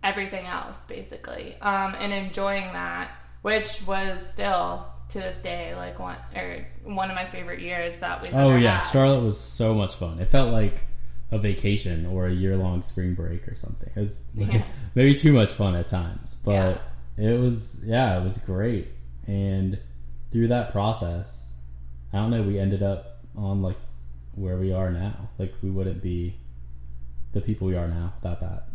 everything 0.05 0.45
else 0.45 0.85
basically 0.85 1.57
um, 1.63 1.97
and 1.99 2.13
enjoying 2.13 2.73
that 2.75 3.11
which 3.43 3.83
was 3.87 4.27
still 4.29 4.87
to 5.11 5.19
this 5.21 5.39
day 5.39 5.75
like 5.75 5.99
one 5.99 6.17
or 6.37 6.67
one 6.85 7.09
of 7.11 7.15
my 7.17 7.27
favorite 7.31 7.61
years 7.61 7.97
that 7.99 8.23
we've 8.23 8.35
Oh 8.35 8.57
yeah, 8.57 8.75
had. 8.81 8.81
Charlotte 8.81 9.23
was 9.23 9.41
so 9.41 9.75
much 9.75 9.95
fun. 9.95 10.19
It 10.19 10.29
felt 10.29 10.53
like 10.53 10.85
a 11.31 11.39
vacation 11.39 12.07
or 12.07 12.27
a 12.27 12.33
year 12.33 12.57
long 12.57 12.83
spring 12.83 13.15
break 13.15 13.47
or 13.49 13.55
something. 13.55 13.91
It 13.95 14.01
was 14.01 14.25
Yeah. 14.35 14.65
maybe 14.95 15.15
too 15.15 15.33
much 15.33 15.53
fun 15.53 15.75
at 15.77 15.87
times, 15.89 16.37
but 16.45 16.83
it 17.17 17.39
was 17.39 17.83
yeah, 17.87 18.19
it 18.21 18.23
was 18.25 18.39
great. 18.39 18.89
And 19.27 19.79
through 20.31 20.49
that 20.49 20.71
process, 20.71 21.53
I 22.13 22.19
don't 22.19 22.31
know, 22.31 22.43
we 22.43 22.59
ended 22.59 22.83
up 22.83 23.21
on 23.37 23.63
like 23.63 23.77
where 24.35 24.57
we 24.57 24.73
are 24.73 24.91
now. 24.91 25.31
Like 25.39 25.55
we 25.63 25.71
wouldn't 25.71 26.03
be 26.03 26.37
the 27.33 27.41
people 27.41 27.67
we 27.67 27.77
are 27.77 27.89
now 27.89 28.13
without 28.17 28.41
that. 28.41 28.68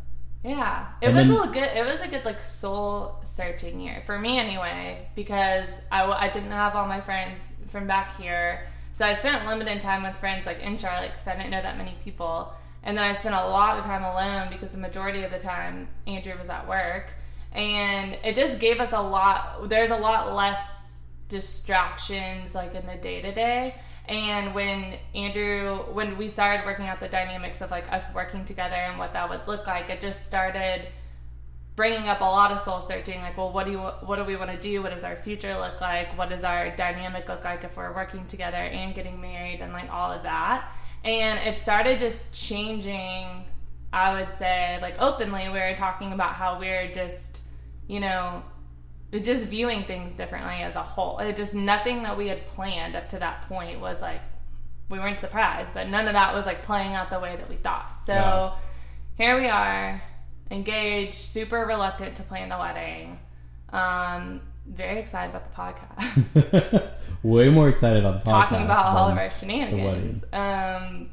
Yeah, 0.43 0.87
it 1.01 1.07
And 1.07 1.15
was 1.15 1.25
then- 1.27 1.49
a 1.49 1.53
good. 1.53 1.77
It 1.77 1.85
was 1.85 2.01
a 2.01 2.07
good 2.07 2.25
like 2.25 2.41
soul 2.43 3.21
searching 3.23 3.79
year 3.79 4.03
for 4.05 4.19
me 4.19 4.37
anyway 4.39 5.07
because 5.15 5.69
I, 5.91 6.03
I 6.03 6.29
didn't 6.29 6.51
have 6.51 6.75
all 6.75 6.85
my 6.87 6.99
friends 6.99 7.53
from 7.69 7.87
back 7.87 8.17
here, 8.17 8.67
so 8.91 9.05
I 9.05 9.13
spent 9.15 9.45
limited 9.47 9.79
time 9.81 10.03
with 10.03 10.17
friends 10.17 10.45
like 10.45 10.59
in 10.59 10.77
Charlotte 10.77 11.11
because 11.11 11.27
I 11.27 11.35
didn't 11.37 11.51
know 11.51 11.61
that 11.61 11.77
many 11.77 11.95
people, 12.03 12.51
and 12.83 12.97
then 12.97 13.05
I 13.05 13.13
spent 13.13 13.35
a 13.35 13.47
lot 13.47 13.77
of 13.79 13.85
time 13.85 14.03
alone 14.03 14.49
because 14.51 14.71
the 14.71 14.77
majority 14.77 15.23
of 15.23 15.31
the 15.31 15.39
time 15.39 15.87
Andrew 16.07 16.37
was 16.37 16.49
at 16.49 16.67
work, 16.67 17.13
and 17.53 18.17
it 18.23 18.35
just 18.35 18.59
gave 18.59 18.81
us 18.81 18.91
a 18.91 19.01
lot. 19.01 19.69
There's 19.69 19.91
a 19.91 19.97
lot 19.97 20.35
less 20.35 21.01
distractions 21.29 22.53
like 22.53 22.75
in 22.75 22.85
the 22.85 22.95
day 22.95 23.21
to 23.21 23.31
day. 23.33 23.75
And 24.07 24.53
when 24.53 24.97
Andrew, 25.15 25.77
when 25.93 26.17
we 26.17 26.27
started 26.27 26.65
working 26.65 26.87
out 26.87 26.99
the 26.99 27.07
dynamics 27.07 27.61
of 27.61 27.71
like 27.71 27.89
us 27.91 28.13
working 28.13 28.43
together 28.43 28.75
and 28.75 28.99
what 28.99 29.13
that 29.13 29.29
would 29.29 29.47
look 29.47 29.65
like, 29.65 29.89
it 29.89 30.01
just 30.01 30.25
started 30.25 30.87
bringing 31.75 32.07
up 32.07 32.21
a 32.21 32.25
lot 32.25 32.51
of 32.51 32.59
soul 32.59 32.81
searching. 32.81 33.21
Like, 33.21 33.37
well, 33.37 33.51
what 33.51 33.65
do 33.65 33.71
you, 33.71 33.79
what 33.79 34.17
do 34.17 34.25
we 34.25 34.35
want 34.35 34.51
to 34.51 34.59
do? 34.59 34.83
What 34.83 34.91
does 34.91 35.03
our 35.03 35.15
future 35.15 35.57
look 35.57 35.79
like? 35.79 36.17
What 36.17 36.29
does 36.29 36.43
our 36.43 36.75
dynamic 36.75 37.27
look 37.29 37.43
like 37.43 37.63
if 37.63 37.77
we're 37.77 37.93
working 37.93 38.27
together 38.27 38.57
and 38.57 38.93
getting 38.93 39.21
married 39.21 39.61
and 39.61 39.71
like 39.71 39.89
all 39.89 40.11
of 40.11 40.23
that? 40.23 40.71
And 41.03 41.39
it 41.39 41.59
started 41.59 41.99
just 41.99 42.33
changing. 42.33 43.45
I 43.91 44.19
would 44.19 44.33
say, 44.33 44.79
like 44.81 44.95
openly, 44.99 45.49
we 45.49 45.59
were 45.59 45.75
talking 45.77 46.13
about 46.13 46.33
how 46.33 46.59
we're 46.59 46.91
just, 46.91 47.39
you 47.87 47.99
know, 47.99 48.43
just 49.19 49.45
viewing 49.45 49.83
things 49.83 50.15
differently 50.15 50.55
as 50.63 50.75
a 50.75 50.81
whole. 50.83 51.19
It 51.19 51.35
just 51.37 51.53
nothing 51.53 52.03
that 52.03 52.17
we 52.17 52.27
had 52.27 52.45
planned 52.47 52.95
up 52.95 53.09
to 53.09 53.19
that 53.19 53.47
point 53.47 53.79
was 53.79 54.01
like 54.01 54.21
we 54.89 54.99
weren't 54.99 55.19
surprised, 55.19 55.71
but 55.73 55.87
none 55.89 56.07
of 56.07 56.13
that 56.13 56.33
was 56.33 56.45
like 56.45 56.63
playing 56.63 56.93
out 56.93 57.09
the 57.09 57.19
way 57.19 57.35
that 57.35 57.49
we 57.49 57.55
thought. 57.55 57.99
So 58.05 58.13
Yeah. 58.13 58.51
here 59.17 59.39
we 59.39 59.47
are, 59.47 60.01
engaged, 60.51 61.15
super 61.15 61.65
reluctant 61.65 62.15
to 62.17 62.23
plan 62.23 62.49
the 62.49 62.57
wedding. 62.57 63.19
Um, 63.71 64.41
very 64.67 64.99
excited 64.99 65.33
about 65.35 65.49
the 65.49 65.55
podcast. 66.51 66.91
Way 67.23 67.49
more 67.49 67.69
excited 67.69 68.03
about 68.05 68.23
the 68.23 68.29
podcast. 68.29 68.49
Talking 68.49 68.63
about 68.65 68.85
all 68.87 69.09
of 69.09 69.17
our 69.17 69.31
shenanigans. 69.31 70.23
Um, 70.33 71.09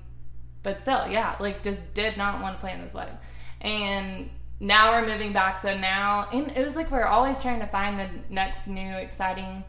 but 0.62 0.82
still, 0.82 1.06
yeah, 1.08 1.36
like 1.40 1.62
just 1.62 1.80
did 1.94 2.16
not 2.16 2.42
want 2.42 2.56
to 2.56 2.60
plan 2.60 2.82
this 2.82 2.92
wedding. 2.92 3.16
And 3.60 4.30
now 4.60 4.92
we're 4.92 5.06
moving 5.06 5.32
back. 5.32 5.58
So 5.58 5.76
now, 5.76 6.28
and 6.32 6.48
it 6.56 6.62
was 6.64 6.76
like 6.76 6.90
we're 6.90 7.04
always 7.06 7.40
trying 7.40 7.60
to 7.60 7.66
find 7.66 7.98
the 7.98 8.08
next 8.28 8.66
new 8.66 8.92
exciting 8.96 9.64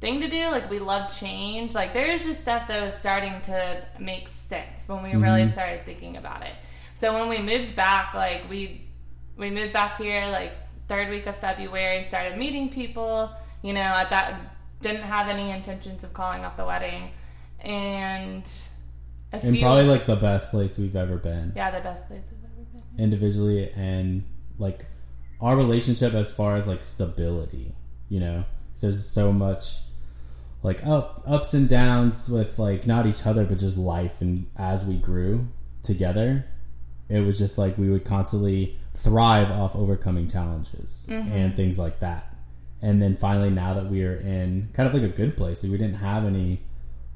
thing 0.00 0.20
to 0.20 0.28
do. 0.28 0.46
Like 0.50 0.70
we 0.70 0.78
love 0.78 1.12
change. 1.14 1.74
Like 1.74 1.92
there's 1.92 2.24
just 2.24 2.40
stuff 2.40 2.68
that 2.68 2.82
was 2.82 2.96
starting 2.96 3.40
to 3.42 3.84
make 3.98 4.28
sense 4.28 4.86
when 4.86 5.02
we 5.02 5.14
really 5.14 5.42
Mhm. 5.44 5.50
started 5.50 5.84
thinking 5.84 6.16
about 6.16 6.42
it. 6.42 6.54
So 6.94 7.12
when 7.12 7.28
we 7.28 7.38
moved 7.38 7.74
back, 7.76 8.14
like 8.14 8.48
we 8.48 8.84
we 9.36 9.50
moved 9.50 9.72
back 9.72 9.98
here 9.98 10.26
like 10.26 10.52
third 10.88 11.10
week 11.10 11.26
of 11.26 11.36
February, 11.36 12.02
started 12.04 12.38
meeting 12.38 12.68
people. 12.70 13.30
You 13.62 13.72
know, 13.72 13.80
at 13.80 14.10
that 14.10 14.40
didn't 14.80 15.02
have 15.02 15.28
any 15.28 15.50
intentions 15.50 16.04
of 16.04 16.12
calling 16.12 16.44
off 16.44 16.56
the 16.56 16.64
wedding, 16.64 17.10
and 17.60 18.44
a 19.32 19.36
and 19.36 19.58
probably 19.60 19.84
like 19.84 20.06
the 20.06 20.16
best 20.16 20.50
place 20.50 20.78
we've 20.78 20.94
ever 20.96 21.16
been 21.16 21.52
yeah, 21.56 21.70
the 21.72 21.80
best 21.80 22.06
place 22.06 22.26
I've 22.26 22.32
ever 22.32 22.36
been. 22.36 22.37
Individually 22.98 23.70
and 23.76 24.24
like 24.58 24.86
our 25.40 25.56
relationship 25.56 26.14
as 26.14 26.32
far 26.32 26.56
as 26.56 26.66
like 26.66 26.82
stability 26.82 27.74
you 28.08 28.20
know? 28.20 28.44
There's 28.80 29.04
so 29.06 29.32
much 29.32 29.78
like 30.62 30.84
up 30.86 31.22
ups 31.26 31.54
and 31.54 31.68
downs 31.68 32.28
with 32.28 32.58
like 32.58 32.86
not 32.86 33.06
each 33.06 33.26
other 33.26 33.44
but 33.44 33.58
just 33.58 33.76
life 33.76 34.20
and 34.20 34.46
as 34.56 34.84
we 34.84 34.96
grew 34.96 35.46
together 35.84 36.44
it 37.08 37.20
was 37.20 37.38
just 37.38 37.58
like 37.58 37.78
we 37.78 37.88
would 37.88 38.04
constantly 38.04 38.76
thrive 38.92 39.50
off 39.50 39.76
overcoming 39.76 40.26
challenges 40.26 41.06
mm-hmm. 41.08 41.32
and 41.32 41.56
things 41.56 41.78
like 41.78 42.00
that. 42.00 42.36
And 42.82 43.00
then 43.00 43.14
finally 43.14 43.50
now 43.50 43.74
that 43.74 43.86
we 43.86 44.04
are 44.04 44.16
in 44.16 44.68
kind 44.72 44.86
of 44.88 44.94
like 44.94 45.02
a 45.02 45.08
good 45.08 45.36
place 45.36 45.62
like 45.62 45.72
we 45.72 45.78
didn't 45.78 45.96
have 45.96 46.24
any 46.24 46.62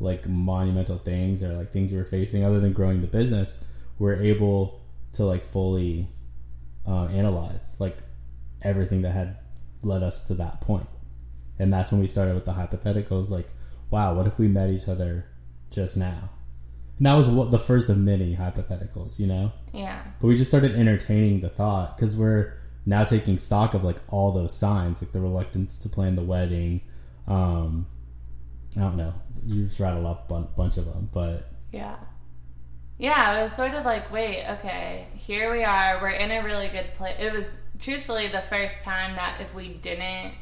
like 0.00 0.28
monumental 0.28 0.98
things 0.98 1.42
or 1.42 1.52
like 1.52 1.72
things 1.72 1.92
we 1.92 1.98
were 1.98 2.04
facing 2.04 2.44
other 2.44 2.58
than 2.58 2.72
growing 2.72 3.00
the 3.00 3.06
business 3.06 3.64
we're 4.00 4.20
able 4.20 4.81
to 5.12 5.24
like 5.24 5.44
fully 5.44 6.08
uh, 6.86 7.06
analyze 7.06 7.76
like 7.78 7.98
everything 8.62 9.02
that 9.02 9.12
had 9.12 9.36
led 9.82 10.02
us 10.02 10.20
to 10.28 10.34
that 10.34 10.60
point. 10.60 10.88
And 11.58 11.72
that's 11.72 11.92
when 11.92 12.00
we 12.00 12.06
started 12.06 12.34
with 12.34 12.44
the 12.44 12.52
hypotheticals 12.52 13.30
like 13.30 13.48
wow 13.90 14.14
what 14.14 14.26
if 14.26 14.38
we 14.38 14.48
met 14.48 14.70
each 14.70 14.88
other 14.88 15.26
just 15.70 15.96
now? 15.96 16.30
And 16.98 17.06
that 17.06 17.14
was 17.14 17.28
what 17.28 17.50
the 17.50 17.58
first 17.58 17.88
of 17.88 17.98
many 17.98 18.36
hypotheticals 18.36 19.18
you 19.18 19.26
know? 19.26 19.52
Yeah, 19.72 20.02
but 20.20 20.26
we 20.28 20.36
just 20.36 20.50
started 20.50 20.74
entertaining 20.74 21.40
the 21.40 21.48
thought 21.48 21.96
because 21.96 22.16
we're 22.16 22.54
now 22.84 23.04
taking 23.04 23.38
stock 23.38 23.74
of 23.74 23.84
like 23.84 23.98
all 24.08 24.32
those 24.32 24.56
signs 24.56 25.02
like 25.02 25.12
the 25.12 25.20
reluctance 25.20 25.78
to 25.78 25.88
plan 25.88 26.16
the 26.16 26.22
wedding 26.22 26.80
um 27.28 27.86
i 28.76 28.80
don't 28.80 28.96
know. 28.96 29.14
You 29.44 29.64
just 29.64 29.78
rattled 29.78 30.06
off 30.06 30.24
a 30.24 30.28
bun- 30.28 30.48
bunch 30.56 30.76
of 30.78 30.86
them 30.86 31.08
but 31.12 31.48
yeah, 31.72 31.96
yeah. 33.02 33.40
It 33.40 33.42
was 33.42 33.52
sort 33.52 33.74
of 33.74 33.84
like, 33.84 34.12
wait, 34.12 34.46
okay, 34.48 35.08
here 35.16 35.52
we 35.52 35.64
are. 35.64 35.98
We're 36.00 36.10
in 36.10 36.30
a 36.30 36.44
really 36.44 36.68
good 36.68 36.94
place. 36.94 37.16
It 37.18 37.32
was 37.32 37.46
truthfully 37.80 38.28
the 38.28 38.42
first 38.42 38.80
time 38.82 39.16
that 39.16 39.40
if 39.40 39.52
we 39.54 39.70
didn't 39.74 40.34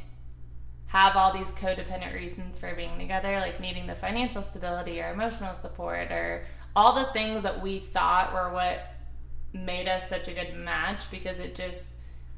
have 0.88 1.16
all 1.16 1.32
these 1.32 1.50
codependent 1.52 2.12
reasons 2.12 2.58
for 2.58 2.74
being 2.74 2.98
together, 2.98 3.40
like 3.40 3.60
needing 3.60 3.86
the 3.86 3.94
financial 3.94 4.42
stability 4.42 5.00
or 5.00 5.10
emotional 5.10 5.54
support 5.54 6.12
or 6.12 6.44
all 6.76 6.94
the 6.94 7.10
things 7.12 7.44
that 7.44 7.62
we 7.62 7.78
thought 7.78 8.34
were 8.34 8.52
what 8.52 8.94
made 9.54 9.88
us 9.88 10.06
such 10.10 10.28
a 10.28 10.34
good 10.34 10.54
match 10.54 11.10
because 11.10 11.38
it 11.38 11.54
just 11.54 11.90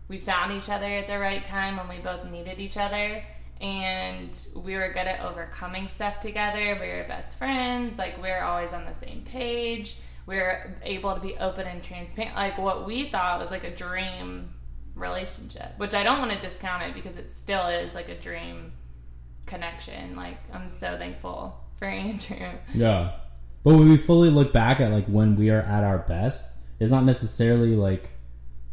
we 0.06 0.18
found 0.18 0.52
each 0.52 0.68
other 0.68 0.86
at 0.86 1.08
the 1.08 1.18
right 1.18 1.44
time 1.44 1.76
when 1.76 1.88
we 1.88 1.98
both 1.98 2.24
needed 2.30 2.60
each 2.60 2.76
other 2.76 3.24
and 3.60 4.38
we 4.54 4.74
were 4.74 4.88
good 4.88 5.06
at 5.06 5.20
overcoming 5.24 5.88
stuff 5.88 6.20
together 6.20 6.78
we 6.80 6.88
were 6.88 7.04
best 7.06 7.36
friends 7.36 7.98
like 7.98 8.16
we 8.22 8.28
were 8.28 8.42
always 8.42 8.72
on 8.72 8.86
the 8.86 8.94
same 8.94 9.22
page 9.22 9.96
we 10.26 10.36
were 10.36 10.74
able 10.82 11.14
to 11.14 11.20
be 11.20 11.36
open 11.38 11.66
and 11.66 11.82
transparent 11.82 12.34
like 12.36 12.56
what 12.58 12.86
we 12.86 13.08
thought 13.08 13.40
was 13.40 13.50
like 13.50 13.64
a 13.64 13.74
dream 13.74 14.52
relationship 14.94 15.72
which 15.78 15.94
i 15.94 16.02
don't 16.02 16.18
want 16.18 16.30
to 16.30 16.38
discount 16.38 16.82
it 16.82 16.94
because 16.94 17.16
it 17.16 17.32
still 17.32 17.66
is 17.66 17.94
like 17.94 18.08
a 18.08 18.18
dream 18.18 18.72
connection 19.46 20.14
like 20.14 20.38
i'm 20.52 20.68
so 20.68 20.96
thankful 20.98 21.58
for 21.78 21.84
andrew 21.88 22.48
Yeah. 22.74 23.12
But 23.64 23.74
when 23.74 23.88
we 23.88 23.96
fully 23.96 24.28
look 24.30 24.52
back 24.52 24.80
at 24.80 24.90
like 24.90 25.06
when 25.06 25.36
we 25.36 25.50
are 25.50 25.60
at 25.60 25.84
our 25.84 25.98
best, 25.98 26.56
it's 26.80 26.90
not 26.90 27.04
necessarily 27.04 27.76
like 27.76 28.10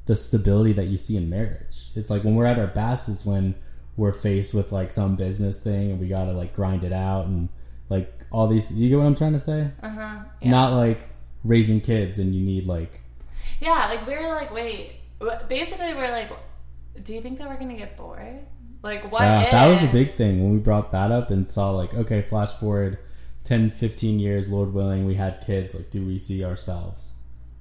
the 0.06 0.16
stability 0.16 0.74
that 0.74 0.86
you 0.88 0.98
see 0.98 1.16
in 1.16 1.30
marriage. 1.30 1.92
It's 1.96 2.10
like 2.10 2.24
when 2.24 2.34
we're 2.36 2.48
at 2.48 2.58
our 2.58 2.68
best 2.68 3.08
is 3.08 3.24
when 3.24 3.54
we're 3.98 4.14
faced 4.14 4.54
with 4.56 4.72
like 4.72 4.92
some 4.92 5.16
business 5.16 5.60
thing 5.60 5.92
and 5.92 6.00
we 6.00 6.08
gotta 6.08 6.34
like 6.34 6.54
grind 6.54 6.84
it 6.84 6.94
out 6.94 7.28
and 7.28 7.50
like 7.90 8.12
all 8.32 8.48
these 8.48 8.68
do 8.70 8.76
you 8.76 8.90
get 8.90 8.98
what 8.98 9.06
I'm 9.06 9.16
trying 9.16 9.34
to 9.34 9.40
say? 9.40 9.70
uh-huh 9.84 10.20
yeah. 10.42 10.50
Not 10.50 10.74
like 10.74 11.08
raising 11.44 11.82
kids 11.82 12.20
and 12.20 12.36
you 12.36 12.42
need 12.42 12.66
like 12.66 13.02
Yeah, 13.62 13.88
like 13.88 14.06
we 14.08 14.14
are 14.14 14.30
like, 14.30 14.54
wait. 14.54 14.94
Basically, 15.50 15.94
we're 15.94 16.12
like, 16.12 16.30
do 17.04 17.14
you 17.14 17.22
think 17.22 17.40
that 17.40 17.50
we're 17.50 17.58
gonna 17.58 17.76
get 17.78 17.98
bored? 17.98 18.40
Like, 18.82 19.12
what? 19.12 19.22
Yeah, 19.24 19.50
that 19.52 19.68
was 19.68 19.84
a 19.84 19.88
big 19.88 20.16
thing 20.16 20.42
when 20.42 20.54
we 20.54 20.60
brought 20.60 20.92
that 20.92 21.12
up 21.12 21.30
and 21.32 21.52
saw 21.52 21.72
like, 21.72 21.94
okay, 21.94 22.22
flash 22.22 22.54
forward 22.54 22.98
10, 23.44 23.72
15 23.72 24.20
years, 24.20 24.48
Lord 24.50 24.74
willing, 24.74 25.06
we 25.06 25.16
had 25.16 25.44
kids. 25.46 25.76
Like, 25.76 25.90
do 25.90 26.06
we 26.06 26.18
see 26.18 26.44
ourselves 26.46 27.18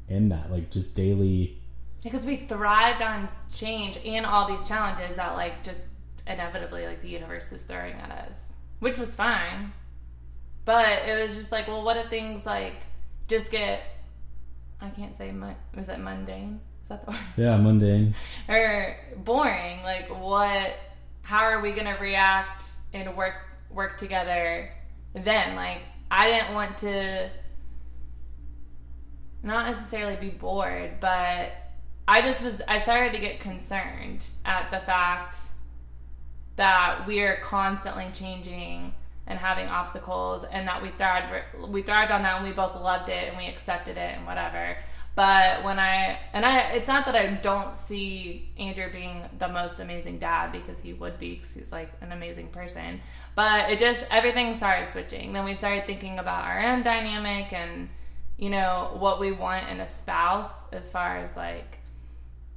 in 0.08 0.28
that? 0.28 0.50
Like, 0.52 0.70
just 0.70 0.94
daily. 0.94 1.58
because 2.02 2.25
we 2.25 2.37
thrived 2.37 3.02
on 3.02 3.28
change 3.52 3.99
and 4.04 4.25
all 4.25 4.47
these 4.49 4.66
challenges 4.68 5.16
that 5.16 5.35
like 5.35 5.64
just 5.64 5.87
inevitably 6.26 6.87
like 6.87 7.00
the 7.00 7.08
universe 7.08 7.50
is 7.52 7.62
throwing 7.62 7.94
at 7.94 8.11
us, 8.11 8.52
which 8.78 8.99
was 8.99 9.14
fine. 9.14 9.73
But 10.64 11.02
it 11.08 11.20
was 11.20 11.35
just 11.37 11.50
like, 11.50 11.66
well, 11.66 11.82
what 11.82 11.97
if 11.97 12.08
things 12.11 12.44
like 12.47 12.75
just 13.28 13.50
get? 13.50 13.82
I 14.80 14.90
can't 14.90 15.16
say 15.16 15.30
mon- 15.30 15.56
was 15.76 15.88
it 15.88 15.99
mundane? 15.99 16.61
Is 16.82 16.88
that 16.88 17.04
the 17.04 17.12
word? 17.12 17.20
Yeah, 17.37 17.56
mundane. 17.56 18.14
or 18.49 18.97
boring 19.16 19.82
like 19.82 20.08
what 20.08 20.73
how 21.23 21.44
are 21.44 21.61
we 21.61 21.73
gonna 21.73 21.99
react 22.00 22.64
and 22.94 23.14
work 23.14 23.35
work 23.70 23.99
together 23.99 24.70
then 25.12 25.54
like 25.56 25.82
i 26.11 26.26
didn't 26.26 26.54
want 26.54 26.78
to 26.78 27.28
not 29.42 29.66
necessarily 29.66 30.16
be 30.16 30.30
bored 30.30 30.92
but 31.00 31.52
i 32.06 32.23
just 32.23 32.40
was 32.40 32.62
i 32.66 32.78
started 32.78 33.12
to 33.12 33.18
get 33.18 33.40
concerned 33.40 34.25
at 34.47 34.70
the 34.70 34.80
fact 34.80 35.37
that 36.56 37.06
we're 37.06 37.38
constantly 37.40 38.08
changing 38.14 38.94
and 39.28 39.38
having 39.38 39.68
obstacles 39.68 40.44
and 40.50 40.66
that 40.66 40.82
we 40.82 40.90
thrived 40.90 41.26
we 41.68 41.82
thrived 41.82 42.11
on 42.11 42.23
that 42.23 42.38
and 42.38 42.47
we 42.47 42.52
both 42.52 42.75
loved 42.75 43.08
it 43.08 43.28
and 43.28 43.37
we 43.37 43.47
accepted 43.47 43.97
it 43.97 44.16
and 44.16 44.26
whatever. 44.26 44.76
But 45.14 45.64
when 45.64 45.78
i 45.78 46.18
and 46.32 46.44
i 46.44 46.73
it's 46.73 46.88
not 46.88 47.04
that 47.06 47.14
i 47.14 47.26
don't 47.35 47.76
see 47.76 48.49
andrew 48.58 48.90
being 48.90 49.23
the 49.38 49.49
most 49.49 49.80
amazing 49.80 50.18
dad 50.18 50.52
because 50.52 50.80
he 50.80 50.92
would 50.92 51.18
be 51.18 51.35
because 51.35 51.52
he's 51.52 51.70
like 51.70 51.92
an 52.00 52.11
amazing 52.12 52.49
person. 52.49 53.00
But 53.37 53.70
it 53.70 53.78
just 53.78 54.02
everything 54.11 54.54
started 54.56 54.90
switching. 54.90 55.32
Then 55.32 55.44
we 55.44 55.54
started 55.54 55.87
thinking 55.87 56.18
about 56.18 56.44
our 56.44 56.61
own 56.61 56.82
dynamic 56.82 57.52
and 57.52 57.88
you 58.38 58.50
know 58.50 58.97
what 58.99 59.20
we 59.20 59.30
want 59.32 59.68
in 59.68 59.80
a 59.80 59.87
spouse 59.87 60.73
as 60.73 60.90
far 60.90 61.18
as 61.18 61.37
like 61.37 61.78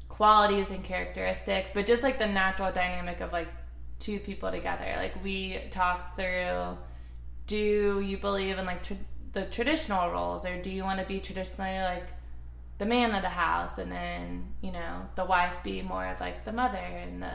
qualities 0.07 0.69
and 0.69 0.83
characteristics, 0.83 1.71
but 1.73 1.87
just 1.87 2.03
like 2.03 2.19
the 2.19 2.27
natural 2.27 2.71
dynamic 2.71 3.21
of 3.21 3.33
like 3.33 3.47
two 4.01 4.19
people 4.19 4.51
together. 4.51 4.93
Like 4.97 5.23
we 5.23 5.61
talk 5.71 6.15
through 6.17 6.77
do 7.47 7.99
you 8.01 8.17
believe 8.17 8.57
in 8.57 8.65
like 8.65 8.83
tr- 8.83 8.93
the 9.33 9.45
traditional 9.45 10.09
roles 10.11 10.45
or 10.45 10.61
do 10.61 10.69
you 10.71 10.83
want 10.83 10.99
to 10.99 11.05
be 11.05 11.19
traditionally 11.19 11.79
like 11.79 12.07
the 12.77 12.85
man 12.85 13.13
of 13.15 13.21
the 13.21 13.29
house 13.29 13.77
and 13.77 13.91
then, 13.91 14.47
you 14.61 14.71
know, 14.71 15.01
the 15.15 15.23
wife 15.25 15.55
be 15.63 15.81
more 15.81 16.05
of 16.07 16.19
like 16.19 16.43
the 16.45 16.51
mother 16.51 16.77
and 16.77 17.21
the 17.21 17.27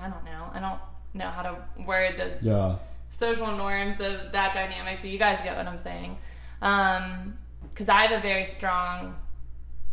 I 0.00 0.08
don't 0.08 0.24
know. 0.24 0.50
I 0.52 0.60
don't 0.60 0.80
know 1.14 1.30
how 1.30 1.42
to 1.42 1.56
word 1.86 2.16
the 2.18 2.46
Yeah. 2.46 2.76
social 3.10 3.56
norms 3.56 4.00
of 4.00 4.32
that 4.32 4.52
dynamic, 4.54 4.98
but 5.00 5.10
you 5.10 5.18
guys 5.18 5.40
get 5.42 5.56
what 5.56 5.66
I'm 5.66 5.78
saying. 5.78 6.18
Um, 6.62 7.38
because 7.62 7.88
I 7.88 8.02
have 8.06 8.18
a 8.18 8.22
very 8.22 8.46
strong 8.46 9.16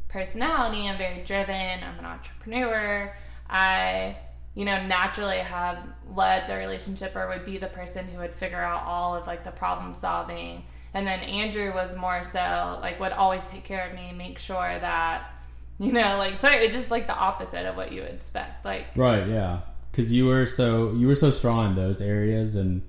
personality. 0.09 0.87
I'm 0.87 0.97
very 0.97 1.23
driven. 1.23 1.55
I'm 1.83 1.99
an 1.99 2.05
entrepreneur. 2.05 3.15
I, 3.49 4.15
you 4.55 4.65
know, 4.65 4.85
naturally 4.85 5.39
have 5.39 5.79
led 6.15 6.47
the 6.47 6.55
relationship 6.55 7.15
or 7.15 7.27
would 7.27 7.45
be 7.45 7.57
the 7.57 7.67
person 7.67 8.07
who 8.07 8.19
would 8.19 8.33
figure 8.33 8.61
out 8.61 8.83
all 8.83 9.15
of 9.15 9.25
like 9.25 9.43
the 9.43 9.51
problem 9.51 9.95
solving. 9.95 10.63
And 10.93 11.07
then 11.07 11.21
Andrew 11.21 11.73
was 11.73 11.95
more 11.95 12.23
so 12.23 12.77
like 12.81 12.99
would 12.99 13.13
always 13.13 13.45
take 13.47 13.63
care 13.63 13.89
of 13.89 13.95
me, 13.95 14.11
make 14.11 14.37
sure 14.37 14.77
that, 14.79 15.31
you 15.79 15.91
know, 15.91 16.17
like 16.17 16.37
sorry, 16.37 16.65
it's 16.65 16.75
just 16.75 16.91
like 16.91 17.07
the 17.07 17.15
opposite 17.15 17.65
of 17.65 17.75
what 17.75 17.91
you 17.91 18.01
would 18.01 18.11
expect. 18.11 18.63
Like 18.63 18.87
Right. 18.95 19.27
Yeah. 19.27 19.61
Because 19.91 20.13
you 20.13 20.27
were 20.27 20.45
so 20.45 20.91
you 20.91 21.07
were 21.07 21.15
so 21.15 21.31
strong 21.31 21.71
in 21.71 21.75
those 21.75 22.01
areas 22.01 22.55
and 22.55 22.83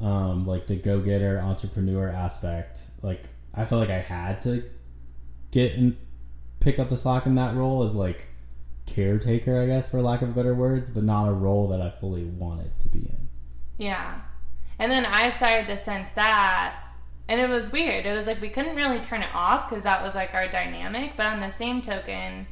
um, 0.00 0.46
like 0.46 0.66
the 0.66 0.76
go 0.76 1.00
getter 1.00 1.38
entrepreneur 1.38 2.08
aspect. 2.08 2.86
Like 3.02 3.28
I 3.52 3.66
felt 3.66 3.80
like 3.80 3.90
I 3.90 4.00
had 4.00 4.40
to 4.42 4.64
get 5.50 5.74
and 5.74 5.96
pick 6.60 6.78
up 6.78 6.88
the 6.88 6.96
slack 6.96 7.26
in 7.26 7.34
that 7.34 7.54
role 7.54 7.82
as 7.82 7.94
like 7.94 8.26
caretaker, 8.86 9.60
I 9.60 9.66
guess, 9.66 9.88
for 9.88 10.00
lack 10.02 10.22
of 10.22 10.34
better 10.34 10.54
words, 10.54 10.90
but 10.90 11.04
not 11.04 11.28
a 11.28 11.32
role 11.32 11.68
that 11.68 11.80
I 11.80 11.90
fully 11.90 12.24
wanted 12.24 12.78
to 12.78 12.88
be 12.88 13.00
in. 13.00 13.28
Yeah. 13.78 14.20
And 14.78 14.90
then 14.90 15.06
I 15.06 15.30
started 15.30 15.66
to 15.68 15.76
sense 15.76 16.10
that. 16.14 16.80
And 17.28 17.40
it 17.40 17.48
was 17.48 17.72
weird. 17.72 18.04
It 18.04 18.12
was 18.12 18.26
like 18.26 18.40
we 18.40 18.50
couldn't 18.50 18.76
really 18.76 19.00
turn 19.00 19.22
it 19.22 19.34
off 19.34 19.68
because 19.68 19.84
that 19.84 20.02
was 20.02 20.14
like 20.14 20.34
our 20.34 20.48
dynamic. 20.48 21.12
But 21.16 21.26
on 21.26 21.40
the 21.40 21.50
same 21.50 21.80
token, 21.80 22.46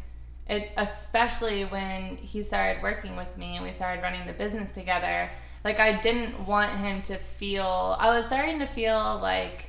it, 0.49 0.71
especially 0.77 1.65
when 1.65 2.17
he 2.17 2.43
started 2.43 2.83
working 2.83 3.17
with 3.17 3.37
me 3.37 3.57
and 3.57 3.65
we 3.65 3.73
started 3.73 4.03
running 4.03 4.27
the 4.27 4.33
business 4.33 4.73
together, 4.73 5.31
like 5.65 5.79
I 5.79 6.01
didn't 6.01 6.47
want 6.47 6.79
him 6.79 7.03
to 7.03 7.17
feel, 7.17 7.97
I 7.99 8.17
was 8.17 8.27
starting 8.27 8.59
to 8.61 8.67
feel 8.67 9.19
like 9.21 9.67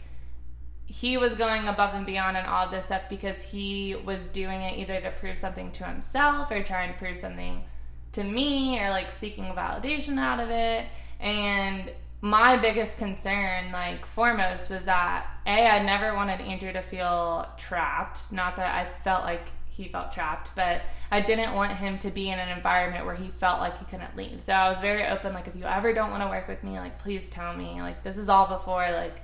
he 0.85 1.17
was 1.17 1.33
going 1.33 1.67
above 1.67 1.93
and 1.95 2.05
beyond 2.05 2.37
and 2.37 2.45
all 2.47 2.69
this 2.69 2.85
stuff 2.85 3.03
because 3.09 3.41
he 3.41 3.95
was 4.05 4.27
doing 4.27 4.61
it 4.61 4.77
either 4.77 5.01
to 5.01 5.11
prove 5.11 5.39
something 5.39 5.71
to 5.71 5.85
himself 5.85 6.51
or 6.51 6.61
trying 6.63 6.93
to 6.93 6.99
prove 6.99 7.19
something 7.19 7.63
to 8.11 8.23
me 8.23 8.79
or 8.79 8.89
like 8.89 9.11
seeking 9.11 9.45
validation 9.45 10.19
out 10.19 10.39
of 10.39 10.49
it. 10.49 10.85
And 11.19 11.91
my 12.21 12.57
biggest 12.57 12.97
concern, 12.97 13.71
like 13.71 14.05
foremost, 14.05 14.69
was 14.69 14.85
that 14.85 15.27
A, 15.45 15.67
I 15.67 15.83
never 15.83 16.15
wanted 16.15 16.41
Andrew 16.41 16.71
to 16.71 16.81
feel 16.81 17.47
trapped. 17.57 18.31
Not 18.31 18.55
that 18.57 18.73
I 18.73 18.85
felt 19.03 19.23
like 19.23 19.47
he 19.69 19.87
felt 19.87 20.11
trapped, 20.11 20.51
but 20.55 20.83
I 21.09 21.21
didn't 21.21 21.53
want 21.55 21.73
him 21.73 21.97
to 21.99 22.11
be 22.11 22.29
in 22.29 22.39
an 22.39 22.55
environment 22.55 23.05
where 23.05 23.15
he 23.15 23.29
felt 23.39 23.59
like 23.59 23.79
he 23.79 23.85
couldn't 23.85 24.15
leave. 24.15 24.41
So 24.41 24.53
I 24.53 24.69
was 24.69 24.79
very 24.79 25.07
open, 25.07 25.33
like, 25.33 25.47
if 25.47 25.55
you 25.55 25.63
ever 25.63 25.93
don't 25.93 26.11
want 26.11 26.21
to 26.21 26.29
work 26.29 26.47
with 26.47 26.63
me, 26.63 26.79
like, 26.79 26.99
please 26.99 27.29
tell 27.29 27.55
me. 27.55 27.81
Like, 27.81 28.03
this 28.03 28.17
is 28.17 28.29
all 28.29 28.47
before, 28.47 28.89
like, 28.91 29.21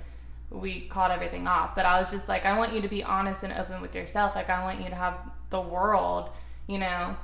we 0.50 0.82
called 0.82 1.12
everything 1.12 1.46
off. 1.46 1.74
But 1.74 1.86
I 1.86 1.98
was 1.98 2.10
just 2.10 2.28
like, 2.28 2.44
I 2.44 2.58
want 2.58 2.72
you 2.72 2.82
to 2.82 2.88
be 2.88 3.02
honest 3.02 3.42
and 3.42 3.52
open 3.52 3.80
with 3.80 3.94
yourself. 3.94 4.34
Like, 4.34 4.50
I 4.50 4.62
want 4.64 4.82
you 4.82 4.88
to 4.90 4.94
have 4.94 5.18
the 5.50 5.60
world, 5.60 6.30
you 6.66 6.78
know, 6.78 7.16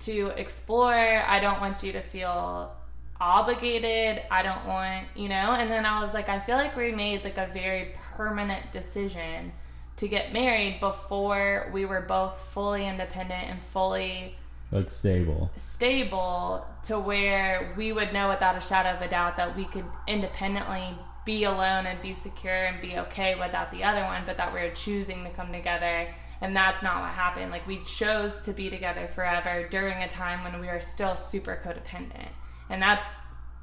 to 0.00 0.28
explore. 0.36 0.94
I 0.94 1.40
don't 1.40 1.60
want 1.60 1.82
you 1.82 1.92
to 1.92 2.00
feel 2.00 2.72
obligated. 3.20 4.22
I 4.30 4.42
don't 4.42 4.66
want, 4.66 5.06
you 5.14 5.28
know, 5.28 5.52
and 5.52 5.70
then 5.70 5.84
I 5.84 6.02
was 6.02 6.14
like, 6.14 6.28
I 6.28 6.40
feel 6.40 6.56
like 6.56 6.76
we 6.76 6.92
made 6.92 7.22
like 7.22 7.36
a 7.36 7.50
very 7.52 7.92
permanent 8.16 8.72
decision 8.72 9.52
to 9.98 10.08
get 10.08 10.32
married 10.32 10.80
before 10.80 11.70
we 11.74 11.84
were 11.84 12.00
both 12.00 12.38
fully 12.52 12.86
independent 12.86 13.50
and 13.50 13.62
fully 13.64 14.34
like 14.72 14.88
stable 14.88 15.50
stable 15.56 16.64
to 16.84 16.98
where 16.98 17.74
we 17.76 17.92
would 17.92 18.12
know 18.12 18.30
without 18.30 18.56
a 18.56 18.60
shadow 18.60 18.96
of 18.96 19.02
a 19.02 19.08
doubt 19.08 19.36
that 19.36 19.54
we 19.56 19.64
could 19.66 19.84
independently 20.06 20.96
be 21.24 21.44
alone 21.44 21.86
and 21.86 22.00
be 22.00 22.14
secure 22.14 22.64
and 22.64 22.80
be 22.80 22.96
okay 22.96 23.34
without 23.34 23.70
the 23.70 23.84
other 23.84 24.02
one 24.02 24.22
but 24.26 24.36
that 24.36 24.52
we're 24.52 24.72
choosing 24.72 25.24
to 25.24 25.30
come 25.30 25.52
together 25.52 26.08
and 26.40 26.56
that's 26.56 26.82
not 26.82 27.02
what 27.02 27.10
happened 27.10 27.50
like 27.50 27.66
we 27.66 27.82
chose 27.84 28.40
to 28.42 28.52
be 28.52 28.70
together 28.70 29.08
forever 29.14 29.68
during 29.68 30.02
a 30.02 30.08
time 30.08 30.42
when 30.44 30.60
we 30.60 30.66
were 30.66 30.80
still 30.80 31.16
super 31.16 31.60
codependent 31.64 32.30
and 32.68 32.80
that's 32.80 33.18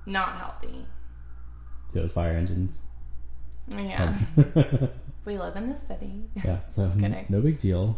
not 0.06 0.38
healthy 0.38 0.86
those 1.94 2.12
fire 2.12 2.38
engines 2.38 2.82
yeah 3.70 4.18
We 5.28 5.38
live 5.38 5.58
in 5.58 5.70
the 5.70 5.76
city. 5.76 6.24
Yeah, 6.42 6.60
so 6.68 6.90
no 7.28 7.42
big 7.42 7.60
deal. 7.60 7.98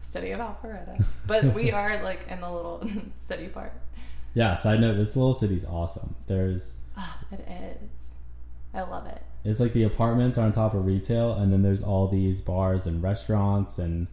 City 0.00 0.32
of 0.32 0.40
Alpharetta. 0.40 1.04
But 1.26 1.54
we 1.54 1.70
are 1.70 2.02
like 2.02 2.26
in 2.28 2.40
the 2.40 2.50
little 2.50 2.84
city 3.16 3.46
part. 3.46 3.72
Yeah, 4.34 4.56
side 4.56 4.80
note, 4.80 4.96
this 4.96 5.14
little 5.14 5.32
city's 5.32 5.64
awesome. 5.64 6.16
There's 6.26 6.78
oh, 6.98 7.18
it 7.30 7.46
is. 7.48 8.15
I 8.76 8.82
love 8.82 9.06
it. 9.06 9.22
It's 9.44 9.60
like 9.60 9.72
the 9.72 9.84
apartments 9.84 10.38
are 10.38 10.44
on 10.44 10.52
top 10.52 10.74
of 10.74 10.84
retail 10.84 11.32
and 11.32 11.52
then 11.52 11.62
there's 11.62 11.82
all 11.82 12.08
these 12.08 12.40
bars 12.40 12.86
and 12.86 13.02
restaurants 13.02 13.78
and 13.78 14.08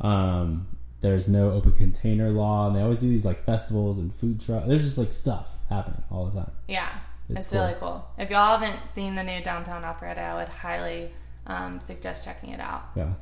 um 0.00 0.66
there's 1.00 1.28
no 1.28 1.50
open 1.50 1.72
container 1.72 2.30
law 2.30 2.66
and 2.66 2.76
they 2.76 2.80
always 2.80 2.98
do 2.98 3.08
these 3.08 3.24
like 3.24 3.44
festivals 3.44 3.98
and 3.98 4.14
food 4.14 4.40
trucks. 4.40 4.66
There's 4.66 4.84
just 4.84 4.98
like 4.98 5.12
stuff 5.12 5.58
happening 5.68 6.02
all 6.10 6.26
the 6.26 6.40
time. 6.40 6.50
Yeah. 6.66 6.90
It's, 7.28 7.40
it's 7.40 7.52
cool. 7.52 7.60
really 7.60 7.74
cool. 7.78 8.06
If 8.18 8.30
y'all 8.30 8.58
haven't 8.58 8.90
seen 8.94 9.14
the 9.14 9.22
new 9.22 9.42
downtown 9.42 9.82
Alpharetta, 9.82 10.18
I 10.18 10.34
would 10.36 10.48
highly 10.48 11.10
um, 11.46 11.80
suggest 11.80 12.24
checking 12.24 12.50
it 12.50 12.60
out. 12.60 12.84
Yeah. 12.96 13.12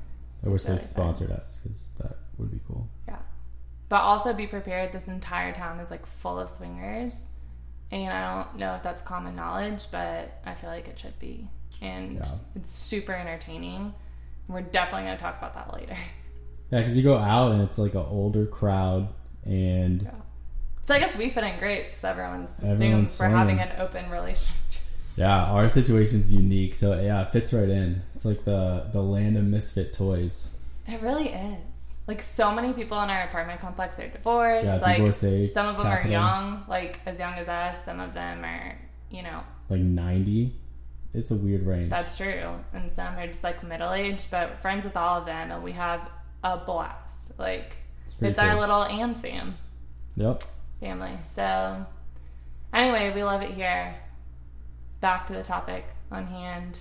I 0.45 0.49
wish 0.49 0.65
really 0.65 0.77
they 0.77 0.83
sponsored 0.83 1.29
fun. 1.29 1.37
us 1.39 1.59
because 1.59 1.91
that 1.99 2.17
would 2.39 2.51
be 2.51 2.61
cool. 2.67 2.89
Yeah. 3.07 3.19
But 3.89 4.03
also 4.03 4.33
be 4.33 4.47
prepared. 4.47 4.93
This 4.93 5.09
entire 5.09 5.53
town 5.53 5.81
is 5.81 5.91
like 5.91 6.07
full 6.07 6.39
of 6.39 6.51
swingers. 6.51 7.27
And 7.93 8.11
I 8.11 8.35
don't 8.35 8.57
know 8.57 8.75
if 8.75 8.83
that's 8.83 9.03
common 9.03 9.37
knowledge, 9.37 9.85
but 9.93 10.41
I 10.47 10.55
feel 10.55 10.71
like 10.71 10.89
it 10.89 10.99
should 10.99 11.19
be. 11.21 11.47
And 11.83 12.15
yeah. 12.15 12.25
it's 12.57 12.71
super 12.71 13.13
entertaining. 13.13 13.93
We're 14.49 14.63
definitely 14.63 15.09
going 15.09 15.19
to 15.19 15.23
talk 15.23 15.39
about 15.39 15.55
that 15.55 15.73
later. 15.75 15.97
Yeah, 16.71 16.79
because 16.79 16.97
you 16.97 17.03
go 17.03 17.19
out 17.19 17.53
and 17.53 17.61
it's 17.61 17.77
like 17.77 17.95
an 17.95 18.07
older 18.09 18.47
crowd. 18.47 19.09
And. 19.45 20.03
Yeah. 20.03 20.11
So 20.81 20.95
I 20.95 21.01
guess 21.01 21.15
we 21.15 21.29
fit 21.29 21.45
in 21.45 21.59
great 21.59 21.89
because 21.89 22.03
everyone's 22.03 22.59
assumes 22.59 23.21
we're 23.21 23.29
having 23.29 23.61
an 23.61 23.79
open 23.79 24.11
relationship. 24.11 24.57
Yeah, 25.15 25.45
our 25.45 25.69
situation's 25.69 26.33
unique, 26.33 26.75
so 26.75 26.99
yeah, 26.99 27.21
it 27.21 27.29
fits 27.29 27.53
right 27.53 27.69
in. 27.69 28.01
It's 28.15 28.25
like 28.25 28.45
the 28.45 28.89
the 28.93 29.03
land 29.03 29.37
of 29.37 29.45
misfit 29.45 29.93
toys. 29.93 30.57
It 30.89 31.03
really 31.03 31.29
is. 31.29 31.59
Like 32.07 32.21
so 32.23 32.53
many 32.53 32.73
people 32.73 33.01
in 33.03 33.11
our 33.11 33.23
apartment 33.23 33.61
complex 33.61 33.99
are 33.99 34.09
divorced. 34.09 34.65
Yeah, 34.65 34.77
like 34.77 34.97
divorcee, 34.99 35.49
some 35.53 35.67
of 35.67 35.77
them 35.77 35.87
capital. 35.87 36.11
are 36.11 36.13
young, 36.13 36.65
like 36.69 37.01
as 37.07 37.19
young 37.19 37.35
as 37.35 37.49
us. 37.49 37.85
Some 37.85 38.01
of 38.01 38.13
them 38.13 38.45
are, 38.45 38.79
you 39.11 39.23
know, 39.23 39.43
like 39.69 39.81
ninety. 39.81 40.57
It's 41.15 41.31
a 41.31 41.37
weird 41.37 41.67
range. 41.67 41.91
That's 41.91 42.17
true, 42.17 42.59
and 42.73 42.91
some 42.91 43.17
are 43.19 43.27
just 43.27 43.45
like 43.45 43.63
middle 43.63 43.93
aged. 43.93 44.31
But 44.31 44.61
friends 44.61 44.85
with 44.85 44.97
all 44.97 45.21
of 45.21 45.27
them, 45.27 45.51
and 45.51 45.63
we 45.63 45.73
have 45.73 46.09
a 46.43 46.59
blast. 46.59 47.19
Like 47.39 47.77
it's, 48.03 48.17
it's 48.21 48.39
cool. 48.39 48.49
our 48.49 48.59
little 48.59 48.83
and 48.83 49.21
fam. 49.21 49.57
Yep. 50.17 50.43
Family. 50.81 51.19
So 51.25 51.87
anyway, 52.73 53.13
we 53.15 53.23
love 53.23 53.43
it 53.43 53.51
here 53.53 53.95
back 55.01 55.27
to 55.27 55.35
the 55.35 55.43
topic 55.43 55.85
on 56.11 56.27
hand. 56.27 56.79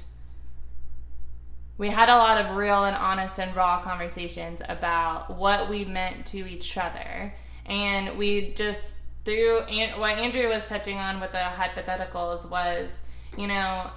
We 1.81 1.89
had 1.89 2.09
a 2.09 2.15
lot 2.15 2.37
of 2.37 2.55
real 2.55 2.83
and 2.83 2.95
honest 2.95 3.39
and 3.39 3.55
raw 3.55 3.81
conversations 3.81 4.61
about 4.69 5.35
what 5.35 5.67
we 5.67 5.83
meant 5.83 6.27
to 6.27 6.47
each 6.47 6.77
other. 6.77 7.33
And 7.65 8.19
we 8.19 8.53
just, 8.53 8.97
through 9.25 9.61
what 9.97 10.19
Andrew 10.19 10.47
was 10.47 10.67
touching 10.67 10.99
on 10.99 11.19
with 11.19 11.31
the 11.31 11.39
hypotheticals, 11.39 12.47
was, 12.47 13.01
you 13.35 13.47
know, 13.47 13.89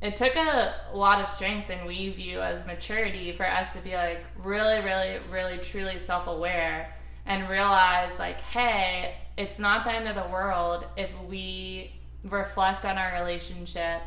it 0.00 0.16
took 0.16 0.36
a 0.36 0.74
lot 0.94 1.20
of 1.20 1.28
strength 1.28 1.68
and 1.68 1.86
we 1.86 2.08
view 2.08 2.40
as 2.40 2.66
maturity 2.66 3.32
for 3.32 3.46
us 3.46 3.74
to 3.74 3.80
be 3.80 3.94
like 3.94 4.24
really, 4.42 4.82
really, 4.82 5.18
really, 5.30 5.58
truly 5.58 5.98
self 5.98 6.28
aware 6.28 6.96
and 7.26 7.46
realize, 7.50 8.18
like, 8.18 8.40
hey, 8.40 9.16
it's 9.36 9.58
not 9.58 9.84
the 9.84 9.92
end 9.92 10.08
of 10.08 10.14
the 10.14 10.32
world 10.32 10.86
if 10.96 11.14
we 11.24 11.92
reflect 12.24 12.86
on 12.86 12.96
our 12.96 13.20
relationship, 13.20 14.00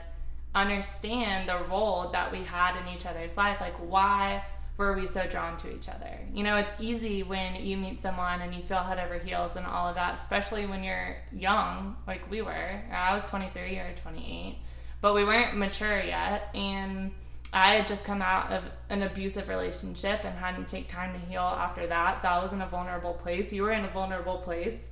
understand 0.53 1.47
the 1.47 1.59
role 1.69 2.09
that 2.11 2.31
we 2.31 2.39
had 2.39 2.79
in 2.81 2.93
each 2.93 3.05
other's 3.05 3.37
life. 3.37 3.61
Like, 3.61 3.75
why 3.77 4.43
were 4.77 4.93
we 4.93 5.07
so 5.07 5.25
drawn 5.27 5.57
to 5.57 5.73
each 5.73 5.87
other? 5.87 6.19
You 6.33 6.43
know, 6.43 6.57
it's 6.57 6.71
easy 6.79 7.23
when 7.23 7.55
you 7.55 7.77
meet 7.77 8.01
someone 8.01 8.41
and 8.41 8.53
you 8.53 8.61
feel 8.61 8.79
head 8.79 8.99
over 8.99 9.17
heels 9.17 9.55
and 9.55 9.65
all 9.65 9.87
of 9.87 9.95
that, 9.95 10.15
especially 10.15 10.65
when 10.65 10.83
you're 10.83 11.17
young, 11.31 11.95
like 12.07 12.29
we 12.29 12.41
were. 12.41 12.81
I 12.91 13.13
was 13.13 13.23
23 13.25 13.77
or 13.77 13.93
28, 14.01 14.57
but 14.99 15.13
we 15.13 15.23
weren't 15.23 15.57
mature 15.57 16.01
yet. 16.01 16.49
And 16.53 17.11
I 17.53 17.75
had 17.75 17.87
just 17.87 18.05
come 18.05 18.21
out 18.21 18.51
of 18.51 18.63
an 18.89 19.03
abusive 19.03 19.49
relationship 19.49 20.23
and 20.23 20.37
had 20.37 20.55
to 20.55 20.63
take 20.63 20.87
time 20.87 21.13
to 21.13 21.19
heal 21.19 21.41
after 21.41 21.87
that. 21.87 22.21
So 22.21 22.27
I 22.27 22.43
was 22.43 22.53
in 22.53 22.61
a 22.61 22.67
vulnerable 22.67 23.13
place. 23.13 23.51
You 23.51 23.63
were 23.63 23.71
in 23.71 23.85
a 23.85 23.89
vulnerable 23.89 24.37
place 24.37 24.89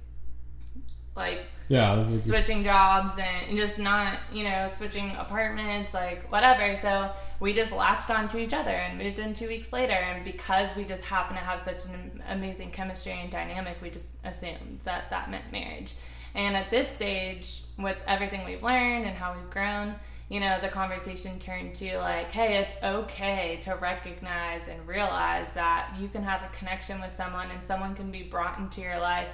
like 1.20 1.42
yeah, 1.68 1.92
like, 1.92 2.04
switching 2.04 2.64
jobs 2.64 3.14
and 3.20 3.56
just 3.56 3.78
not, 3.78 4.18
you 4.34 4.44
know, 4.44 4.68
switching 4.76 5.16
apartments, 5.16 5.94
like 5.94 6.30
whatever. 6.32 6.76
So 6.76 7.12
we 7.40 7.54
just 7.54 7.72
latched 7.72 8.10
onto 8.10 8.40
each 8.40 8.54
other 8.54 8.72
and 8.72 8.98
moved 8.98 9.20
in 9.20 9.36
two 9.36 9.48
weeks 9.48 9.72
later. 9.72 9.94
And 9.94 10.26
because 10.26 10.76
we 10.76 10.84
just 10.84 11.06
happen 11.06 11.36
to 11.36 11.42
have 11.42 11.62
such 11.62 11.86
an 11.86 12.24
amazing 12.28 12.72
chemistry 12.72 13.12
and 13.12 13.32
dynamic, 13.32 13.78
we 13.84 13.92
just 13.92 14.14
assumed 14.24 14.80
that 14.84 15.12
that 15.12 15.30
meant 15.30 15.52
marriage. 15.52 15.94
And 16.34 16.58
at 16.58 16.72
this 16.72 16.88
stage, 16.88 17.64
with 17.78 17.98
everything 18.08 18.46
we've 18.46 18.64
learned 18.64 19.06
and 19.06 19.16
how 19.16 19.36
we've 19.36 19.50
grown, 19.52 19.94
you 20.28 20.40
know, 20.40 20.58
the 20.60 20.70
conversation 20.70 21.38
turned 21.38 21.76
to 21.76 22.00
like, 22.00 22.32
hey, 22.32 22.58
it's 22.58 22.74
okay 22.84 23.60
to 23.64 23.76
recognize 23.76 24.62
and 24.68 24.88
realize 24.88 25.54
that 25.54 25.96
you 26.00 26.08
can 26.08 26.24
have 26.24 26.42
a 26.42 26.56
connection 26.56 27.00
with 27.00 27.12
someone 27.12 27.52
and 27.52 27.64
someone 27.64 27.94
can 27.94 28.10
be 28.10 28.24
brought 28.24 28.58
into 28.58 28.82
your 28.82 29.00
life 29.00 29.28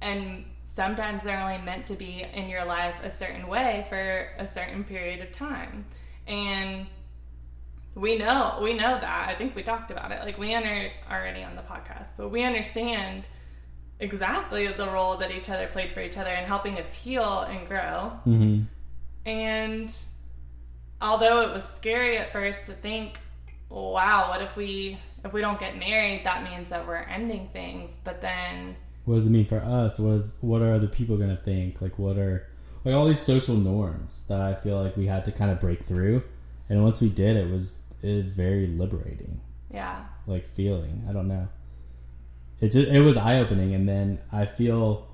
and 0.00 0.44
sometimes 0.64 1.24
they're 1.24 1.40
only 1.40 1.58
meant 1.58 1.86
to 1.88 1.94
be 1.94 2.24
in 2.32 2.48
your 2.48 2.64
life 2.64 2.94
a 3.02 3.10
certain 3.10 3.48
way 3.48 3.86
for 3.88 4.28
a 4.38 4.46
certain 4.46 4.84
period 4.84 5.20
of 5.20 5.32
time. 5.32 5.84
And 6.26 6.86
we 7.94 8.16
know 8.16 8.58
we 8.62 8.74
know 8.74 8.98
that. 9.00 9.28
I 9.28 9.34
think 9.34 9.56
we 9.56 9.62
talked 9.62 9.90
about 9.90 10.12
it. 10.12 10.20
Like 10.20 10.38
we 10.38 10.54
under 10.54 10.90
already 11.10 11.42
on 11.42 11.56
the 11.56 11.62
podcast, 11.62 12.08
but 12.16 12.28
we 12.28 12.44
understand 12.44 13.24
exactly 14.00 14.68
the 14.68 14.86
role 14.88 15.16
that 15.16 15.30
each 15.32 15.50
other 15.50 15.66
played 15.66 15.92
for 15.92 16.00
each 16.00 16.16
other 16.16 16.30
in 16.30 16.44
helping 16.44 16.78
us 16.78 16.94
heal 16.94 17.40
and 17.40 17.66
grow. 17.66 18.12
Mm-hmm. 18.26 18.62
And 19.26 19.96
although 21.00 21.40
it 21.40 21.52
was 21.52 21.64
scary 21.66 22.18
at 22.18 22.32
first 22.32 22.66
to 22.66 22.72
think, 22.72 23.18
wow, 23.68 24.28
what 24.30 24.42
if 24.42 24.56
we 24.56 24.98
if 25.24 25.32
we 25.32 25.40
don't 25.40 25.58
get 25.58 25.76
married, 25.76 26.24
that 26.24 26.44
means 26.44 26.68
that 26.68 26.86
we're 26.86 26.96
ending 26.96 27.48
things. 27.52 27.96
But 28.04 28.20
then 28.20 28.76
what 29.08 29.14
does 29.14 29.26
it 29.26 29.30
mean 29.30 29.46
for 29.46 29.58
us? 29.58 29.98
What 29.98 30.12
is 30.12 30.36
what 30.42 30.60
are 30.60 30.74
other 30.74 30.86
people 30.86 31.16
gonna 31.16 31.40
think? 31.42 31.80
Like 31.80 31.98
what 31.98 32.18
are 32.18 32.46
like 32.84 32.94
all 32.94 33.06
these 33.06 33.20
social 33.20 33.56
norms 33.56 34.26
that 34.26 34.40
I 34.42 34.54
feel 34.54 34.82
like 34.82 34.98
we 34.98 35.06
had 35.06 35.24
to 35.24 35.32
kind 35.32 35.50
of 35.50 35.58
break 35.58 35.82
through. 35.82 36.22
And 36.68 36.84
once 36.84 37.00
we 37.00 37.08
did, 37.08 37.36
it 37.36 37.50
was 37.50 37.82
it 38.02 38.24
was 38.24 38.36
very 38.36 38.66
liberating. 38.66 39.40
Yeah. 39.72 40.04
Like 40.26 40.46
feeling. 40.46 41.06
I 41.08 41.12
don't 41.12 41.26
know. 41.26 41.48
It 42.60 42.72
just 42.72 42.90
it 42.90 43.00
was 43.00 43.16
eye 43.16 43.38
opening, 43.38 43.74
and 43.74 43.88
then 43.88 44.20
I 44.30 44.44
feel 44.44 45.08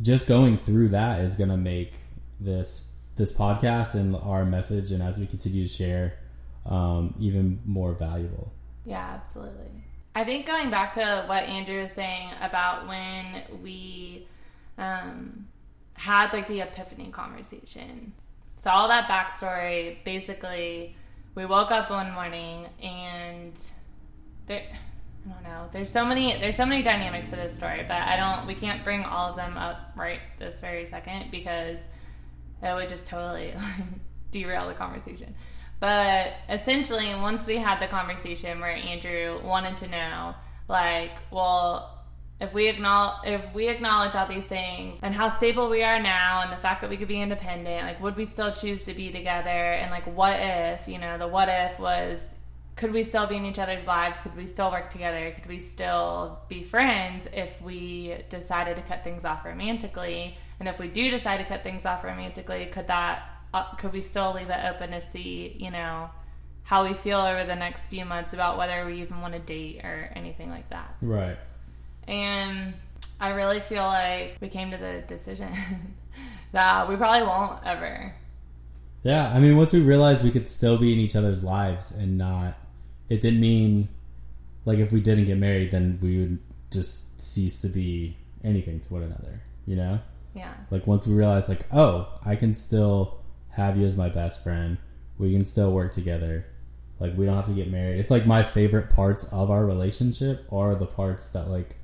just 0.00 0.26
going 0.26 0.56
through 0.56 0.88
that 0.88 1.20
is 1.20 1.36
gonna 1.36 1.58
make 1.58 1.92
this 2.40 2.86
this 3.16 3.34
podcast 3.34 3.94
and 3.94 4.16
our 4.16 4.46
message, 4.46 4.92
and 4.92 5.02
as 5.02 5.18
we 5.18 5.26
continue 5.26 5.66
to 5.66 5.68
share, 5.68 6.14
um, 6.64 7.14
even 7.18 7.60
more 7.66 7.92
valuable. 7.92 8.50
Yeah, 8.86 9.18
absolutely. 9.20 9.84
I 10.14 10.24
think 10.24 10.46
going 10.46 10.70
back 10.70 10.94
to 10.94 11.24
what 11.26 11.44
Andrew 11.44 11.82
was 11.82 11.92
saying 11.92 12.30
about 12.40 12.88
when 12.88 13.62
we 13.62 14.26
um, 14.76 15.46
had 15.94 16.32
like 16.32 16.48
the 16.48 16.62
epiphany 16.62 17.10
conversation. 17.10 18.12
So 18.56 18.70
all 18.70 18.88
that 18.88 19.08
backstory, 19.08 20.02
basically, 20.04 20.96
we 21.34 21.46
woke 21.46 21.70
up 21.70 21.90
one 21.90 22.12
morning 22.12 22.66
and 22.82 23.52
there. 24.46 24.64
I 25.26 25.32
don't 25.32 25.42
know. 25.42 25.68
There's 25.72 25.90
so 25.90 26.04
many. 26.04 26.38
There's 26.38 26.56
so 26.56 26.66
many 26.66 26.82
dynamics 26.82 27.28
to 27.28 27.36
this 27.36 27.54
story, 27.54 27.84
but 27.86 27.98
I 27.98 28.16
don't. 28.16 28.46
We 28.46 28.54
can't 28.54 28.82
bring 28.82 29.04
all 29.04 29.30
of 29.30 29.36
them 29.36 29.56
up 29.56 29.92
right 29.94 30.20
this 30.38 30.60
very 30.60 30.86
second 30.86 31.30
because 31.30 31.78
it 32.62 32.74
would 32.74 32.88
just 32.88 33.06
totally 33.06 33.54
derail 34.30 34.68
the 34.68 34.74
conversation. 34.74 35.34
But 35.80 36.34
essentially, 36.48 37.14
once 37.14 37.46
we 37.46 37.56
had 37.56 37.80
the 37.80 37.88
conversation 37.88 38.60
where 38.60 38.70
Andrew 38.70 39.40
wanted 39.42 39.78
to 39.78 39.88
know, 39.88 40.34
like, 40.68 41.12
well, 41.30 42.00
if 42.40 42.54
we 42.54 42.68
acknowledge 42.68 43.28
if 43.28 43.54
we 43.54 43.68
acknowledge 43.68 44.14
all 44.14 44.26
these 44.26 44.46
things 44.46 44.98
and 45.02 45.14
how 45.14 45.28
stable 45.28 45.68
we 45.68 45.82
are 45.82 46.00
now 46.00 46.42
and 46.42 46.50
the 46.50 46.56
fact 46.56 46.80
that 46.80 46.88
we 46.88 46.96
could 46.96 47.08
be 47.08 47.20
independent 47.20 47.86
like 47.86 48.00
would 48.00 48.16
we 48.16 48.24
still 48.24 48.50
choose 48.50 48.84
to 48.84 48.94
be 48.94 49.12
together? 49.12 49.50
And 49.50 49.90
like 49.90 50.06
what 50.06 50.36
if 50.40 50.88
you 50.88 50.98
know 50.98 51.18
the 51.18 51.28
what 51.28 51.48
if 51.50 51.78
was 51.78 52.34
could 52.76 52.92
we 52.94 53.04
still 53.04 53.26
be 53.26 53.36
in 53.36 53.44
each 53.44 53.58
other's 53.58 53.86
lives? 53.86 54.16
Could 54.22 54.34
we 54.34 54.46
still 54.46 54.70
work 54.70 54.88
together? 54.88 55.32
Could 55.32 55.46
we 55.46 55.60
still 55.60 56.38
be 56.48 56.62
friends 56.62 57.28
if 57.30 57.60
we 57.60 58.16
decided 58.30 58.76
to 58.76 58.82
cut 58.82 59.04
things 59.04 59.26
off 59.26 59.44
romantically? 59.44 60.38
And 60.58 60.66
if 60.66 60.78
we 60.78 60.88
do 60.88 61.10
decide 61.10 61.38
to 61.38 61.44
cut 61.44 61.62
things 61.62 61.84
off 61.84 62.04
romantically 62.04 62.64
could 62.72 62.86
that 62.86 63.29
uh, 63.54 63.64
could 63.76 63.92
we 63.92 64.00
still 64.02 64.34
leave 64.34 64.48
it 64.50 64.58
open 64.74 64.90
to 64.90 65.00
see 65.00 65.56
you 65.58 65.70
know 65.70 66.08
how 66.62 66.86
we 66.86 66.94
feel 66.94 67.18
over 67.20 67.44
the 67.44 67.54
next 67.56 67.86
few 67.86 68.04
months 68.04 68.32
about 68.32 68.56
whether 68.58 68.84
we 68.86 69.00
even 69.02 69.20
want 69.20 69.32
to 69.34 69.40
date 69.40 69.80
or 69.84 70.12
anything 70.14 70.50
like 70.50 70.68
that 70.70 70.94
Right. 71.00 71.38
and 72.06 72.74
I 73.20 73.30
really 73.30 73.60
feel 73.60 73.82
like 73.84 74.36
we 74.40 74.48
came 74.48 74.70
to 74.70 74.76
the 74.78 75.02
decision 75.06 75.52
that 76.52 76.88
we 76.88 76.96
probably 76.96 77.26
won't 77.26 77.60
ever. 77.66 78.14
Yeah, 79.02 79.30
I 79.30 79.40
mean, 79.40 79.56
once 79.58 79.72
we 79.74 79.80
realized 79.80 80.24
we 80.24 80.30
could 80.30 80.48
still 80.48 80.78
be 80.78 80.92
in 80.94 80.98
each 80.98 81.14
other's 81.16 81.42
lives 81.44 81.92
and 81.92 82.16
not, 82.16 82.56
it 83.10 83.20
didn't 83.20 83.40
mean 83.40 83.88
like 84.64 84.78
if 84.78 84.90
we 84.92 85.00
didn't 85.00 85.24
get 85.24 85.36
married, 85.36 85.70
then 85.70 85.98
we 86.00 86.18
would 86.18 86.38
just 86.70 87.20
cease 87.20 87.58
to 87.60 87.68
be 87.68 88.16
anything 88.42 88.80
to 88.80 88.92
one 88.94 89.02
another, 89.02 89.42
you 89.66 89.76
know? 89.76 90.00
Yeah. 90.34 90.54
Like 90.70 90.86
once 90.86 91.06
we 91.06 91.14
realized, 91.14 91.48
like, 91.50 91.66
oh, 91.72 92.08
I 92.24 92.36
can 92.36 92.54
still 92.54 93.19
have 93.52 93.76
you 93.76 93.84
as 93.84 93.96
my 93.96 94.08
best 94.08 94.42
friend, 94.42 94.78
we 95.18 95.32
can 95.32 95.44
still 95.44 95.72
work 95.72 95.92
together. 95.92 96.46
Like 96.98 97.16
we 97.16 97.24
don't 97.26 97.36
have 97.36 97.46
to 97.46 97.52
get 97.52 97.70
married. 97.70 97.98
It's 97.98 98.10
like 98.10 98.26
my 98.26 98.42
favorite 98.42 98.90
parts 98.90 99.24
of 99.24 99.50
our 99.50 99.64
relationship 99.64 100.46
are 100.52 100.74
the 100.74 100.86
parts 100.86 101.28
that 101.30 101.48
like 101.48 101.76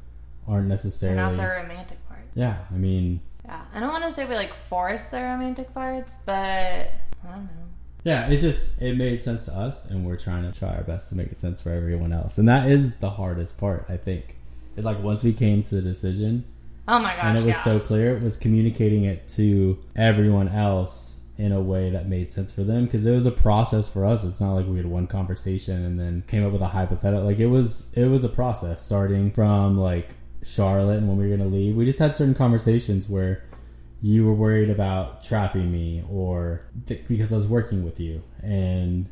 aren't 0.47 0.69
necessarily. 0.69 1.17
not 1.17 1.37
the 1.37 1.49
romantic 1.63 2.07
part. 2.09 2.21
yeah, 2.35 2.59
I 2.71 2.75
mean, 2.75 3.21
Yeah. 3.45 3.63
I 3.75 3.81
don't 3.81 3.89
want 3.91 4.05
to 4.05 4.13
say 4.13 4.27
we 4.27 4.35
like 4.35 4.55
force 4.69 5.05
the 5.07 5.21
romantic 5.21 5.73
parts, 5.75 6.15
but 6.25 6.35
I 6.35 6.91
don't 7.25 7.45
know. 7.45 7.51
Yeah, 8.05 8.29
it's 8.29 8.43
just 8.43 8.81
it 8.81 8.97
made 8.97 9.21
sense 9.23 9.47
to 9.47 9.53
us, 9.57 9.87
and 9.91 10.07
we're 10.07 10.17
trying 10.19 10.51
to 10.51 10.57
try 10.57 10.77
our 10.77 10.85
best 10.85 11.09
to 11.09 11.17
make 11.17 11.33
it 11.33 11.41
sense 11.41 11.61
for 11.61 11.71
everyone 11.73 12.13
else, 12.13 12.39
and 12.39 12.49
that 12.49 12.71
is 12.71 12.97
the 12.99 13.11
hardest 13.11 13.59
part. 13.59 13.87
I 13.89 13.97
think 13.97 14.37
it's 14.77 14.85
like 14.87 15.03
once 15.03 15.25
we 15.25 15.33
came 15.33 15.63
to 15.65 15.75
the 15.75 15.83
decision, 15.83 16.45
Oh 16.87 17.01
my 17.01 17.17
gosh. 17.17 17.25
and 17.25 17.39
it 17.39 17.45
was 17.45 17.57
yeah. 17.57 17.63
so 17.65 17.81
clear, 17.81 18.17
it 18.17 18.23
was 18.23 18.37
communicating 18.37 19.03
it 19.05 19.27
to 19.31 19.79
everyone 19.97 20.47
else 20.49 21.16
in 21.39 21.53
a 21.53 21.61
way 21.61 21.91
that 21.91 22.09
made 22.09 22.33
sense 22.33 22.51
for 22.53 22.65
them 22.65 22.85
because 22.85 23.05
it 23.05 23.13
was 23.13 23.27
a 23.27 23.31
process 23.31 23.89
for 23.89 24.05
us. 24.05 24.25
It's 24.25 24.41
not 24.41 24.55
like 24.55 24.67
we 24.67 24.79
had 24.79 24.87
one 24.87 25.07
conversation 25.07 25.85
and 25.85 26.01
then 26.01 26.25
came 26.27 26.45
up 26.47 26.53
with 26.53 26.63
a 26.63 26.69
hypothetical. 26.69 27.25
Like 27.25 27.39
it 27.39 27.49
was, 27.49 27.91
it 27.95 28.07
was 28.07 28.25
a 28.25 28.29
process 28.29 28.81
starting 28.81 29.31
from 29.31 29.77
like 29.77 30.15
Charlotte 30.43 30.99
and 30.99 31.09
when 31.09 31.19
we 31.19 31.29
were 31.29 31.37
gonna 31.37 31.49
leave. 31.49 31.77
We 31.77 31.85
just 31.85 31.99
had 31.99 32.17
certain 32.17 32.35
conversations 32.35 33.09
where 33.09 33.45
you 34.01 34.25
were 34.25 34.35
worried 34.35 34.71
about 34.71 35.23
trapping 35.23 35.71
me 35.71 36.03
or 36.11 36.63
th- 36.87 37.07
because 37.09 37.33
I 37.33 37.37
was 37.37 37.47
working 37.47 37.85
with 37.85 37.99
you 37.99 38.23
and 38.43 39.09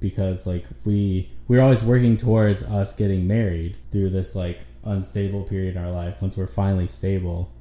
because 0.00 0.46
like 0.46 0.64
we 0.84 1.30
we 1.48 1.56
were 1.56 1.62
always 1.62 1.82
working 1.82 2.16
towards 2.16 2.62
us 2.62 2.94
getting 2.94 3.26
married 3.26 3.76
through 3.90 4.10
this 4.10 4.34
like 4.34 4.60
unstable 4.84 5.42
period 5.42 5.76
in 5.76 5.82
our 5.84 5.90
life 5.90 6.22
once 6.22 6.36
we're 6.36 6.46
finally 6.46 6.86
stable 6.86 7.52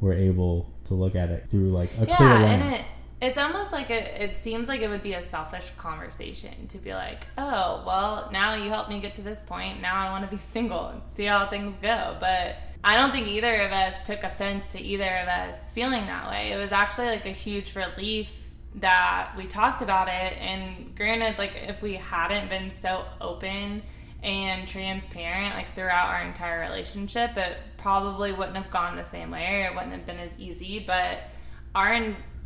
we're 0.00 0.14
able 0.14 0.72
to 0.84 0.94
look 0.94 1.14
at 1.16 1.30
it 1.30 1.50
through 1.50 1.70
like 1.70 1.90
a 1.98 2.06
clear 2.06 2.38
lens 2.38 2.84
it's 3.20 3.36
almost 3.36 3.70
like 3.70 3.90
it, 3.90 4.20
it 4.20 4.36
seems 4.38 4.66
like 4.66 4.80
it 4.80 4.88
would 4.88 5.02
be 5.02 5.12
a 5.12 5.22
selfish 5.22 5.70
conversation 5.76 6.66
to 6.68 6.78
be 6.78 6.94
like, 6.94 7.26
oh, 7.36 7.82
well, 7.86 8.30
now 8.32 8.54
you 8.54 8.70
helped 8.70 8.88
me 8.88 9.00
get 9.00 9.14
to 9.16 9.22
this 9.22 9.40
point. 9.40 9.82
Now 9.82 10.06
I 10.06 10.10
want 10.10 10.24
to 10.24 10.30
be 10.30 10.36
single 10.42 10.86
and 10.86 11.02
see 11.14 11.24
how 11.24 11.48
things 11.48 11.76
go. 11.82 12.16
But 12.18 12.56
I 12.82 12.96
don't 12.96 13.12
think 13.12 13.28
either 13.28 13.54
of 13.62 13.72
us 13.72 14.02
took 14.06 14.22
offense 14.22 14.72
to 14.72 14.80
either 14.80 15.16
of 15.18 15.28
us 15.28 15.72
feeling 15.72 16.06
that 16.06 16.30
way. 16.30 16.52
It 16.52 16.56
was 16.56 16.72
actually 16.72 17.08
like 17.08 17.26
a 17.26 17.32
huge 17.32 17.76
relief 17.76 18.30
that 18.76 19.32
we 19.36 19.46
talked 19.46 19.82
about 19.82 20.08
it. 20.08 20.38
And 20.38 20.96
granted, 20.96 21.36
like 21.36 21.52
if 21.54 21.82
we 21.82 21.94
hadn't 21.94 22.48
been 22.48 22.70
so 22.70 23.04
open 23.20 23.82
and 24.22 24.66
transparent 24.66 25.54
like 25.54 25.74
throughout 25.74 26.08
our 26.08 26.22
entire 26.22 26.60
relationship, 26.60 27.36
it 27.36 27.58
probably 27.76 28.32
wouldn't 28.32 28.56
have 28.56 28.70
gone 28.70 28.96
the 28.96 29.04
same 29.04 29.30
way 29.30 29.62
or 29.62 29.66
it 29.66 29.74
wouldn't 29.74 29.92
have 29.92 30.06
been 30.06 30.18
as 30.18 30.30
easy. 30.38 30.78
But 30.78 31.18
our 31.74 31.92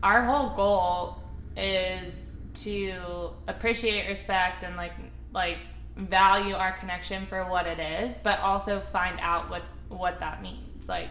our 0.05 0.23
whole 0.23 0.51
goal 0.55 1.23
is 1.57 2.43
to 2.55 3.31
appreciate, 3.49 4.07
respect, 4.07 4.63
and 4.63 4.77
like 4.77 4.93
like 5.33 5.59
value 5.97 6.55
our 6.55 6.73
connection 6.79 7.27
for 7.27 7.49
what 7.51 7.67
it 7.67 7.81
is, 7.81 8.19
but 8.19 8.39
also 8.41 8.83
find 8.93 9.19
out 9.21 9.51
what 9.51 9.63
what 9.89 10.21
that 10.21 10.43
means. 10.43 10.89
Like, 10.89 11.11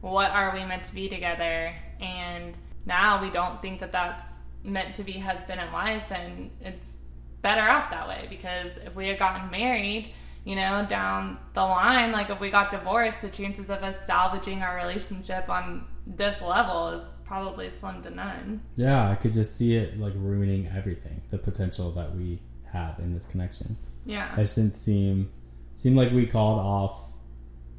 what 0.00 0.30
are 0.30 0.52
we 0.54 0.64
meant 0.64 0.84
to 0.84 0.94
be 0.94 1.08
together? 1.08 1.74
And 2.00 2.54
now 2.86 3.22
we 3.22 3.30
don't 3.30 3.60
think 3.60 3.80
that 3.80 3.92
that's 3.92 4.28
meant 4.64 4.94
to 4.96 5.04
be 5.04 5.12
husband 5.12 5.60
and 5.60 5.72
wife, 5.72 6.10
and 6.10 6.50
it's 6.60 6.96
better 7.42 7.62
off 7.62 7.90
that 7.90 8.08
way 8.08 8.26
because 8.28 8.72
if 8.78 8.94
we 8.94 9.08
had 9.08 9.18
gotten 9.18 9.50
married 9.50 10.12
you 10.44 10.56
know, 10.56 10.86
down 10.88 11.38
the 11.54 11.60
line, 11.60 12.12
like 12.12 12.30
if 12.30 12.40
we 12.40 12.50
got 12.50 12.70
divorced, 12.70 13.20
the 13.20 13.28
chances 13.28 13.68
of 13.68 13.82
us 13.82 14.06
salvaging 14.06 14.62
our 14.62 14.76
relationship 14.76 15.48
on 15.50 15.84
this 16.06 16.40
level 16.40 16.88
is 16.90 17.12
probably 17.24 17.70
slim 17.70 18.02
to 18.02 18.10
none. 18.10 18.60
yeah 18.76 19.08
i 19.10 19.14
could 19.14 19.32
just 19.32 19.56
see 19.56 19.76
it 19.76 19.98
like 19.98 20.12
ruining 20.16 20.68
everything 20.68 21.22
the 21.28 21.38
potential 21.38 21.90
that 21.92 22.14
we 22.16 22.40
have 22.72 22.98
in 22.98 23.12
this 23.12 23.26
connection 23.26 23.76
Yeah. 24.06 24.32
it 24.38 24.52
didn't 24.54 24.76
seem 24.76 25.30
seemed 25.74 25.96
like 25.96 26.10
we 26.12 26.26
called 26.26 26.58
off 26.58 27.12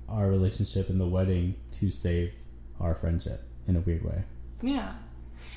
our 0.08 0.28
relationship 0.30 0.90
in 0.90 0.98
the 0.98 1.08
wedding 1.08 1.56
to 1.74 1.90
save 1.90 2.34
our 2.80 2.94
friendship 2.96 3.44
in 3.68 3.76
a 3.76 3.80
weird 3.82 4.04
way 4.04 4.24
Yeah. 4.62 4.94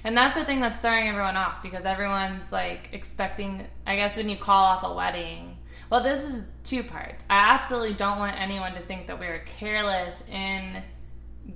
And 0.03 0.17
that's 0.17 0.35
the 0.39 0.45
thing 0.47 0.61
that's 0.61 0.81
throwing 0.81 1.09
everyone 1.09 1.37
off 1.37 1.63
because 1.63 1.85
everyone's 1.85 2.51
like 2.51 2.89
expecting, 2.93 3.67
I 3.87 3.97
guess, 3.97 4.17
when 4.17 4.29
you 4.31 4.37
call 4.39 4.65
off 4.65 4.83
a 4.83 4.93
wedding. 4.95 5.59
Well, 5.91 6.03
this 6.03 6.23
is 6.23 6.43
two 6.63 6.83
parts. 6.83 7.23
I 7.29 7.55
absolutely 7.55 7.93
don't 7.95 8.19
want 8.19 8.39
anyone 8.41 8.73
to 8.75 8.81
think 8.81 9.07
that 9.09 9.21
we 9.21 9.27
are 9.27 9.45
careless 9.59 10.15
in 10.31 10.83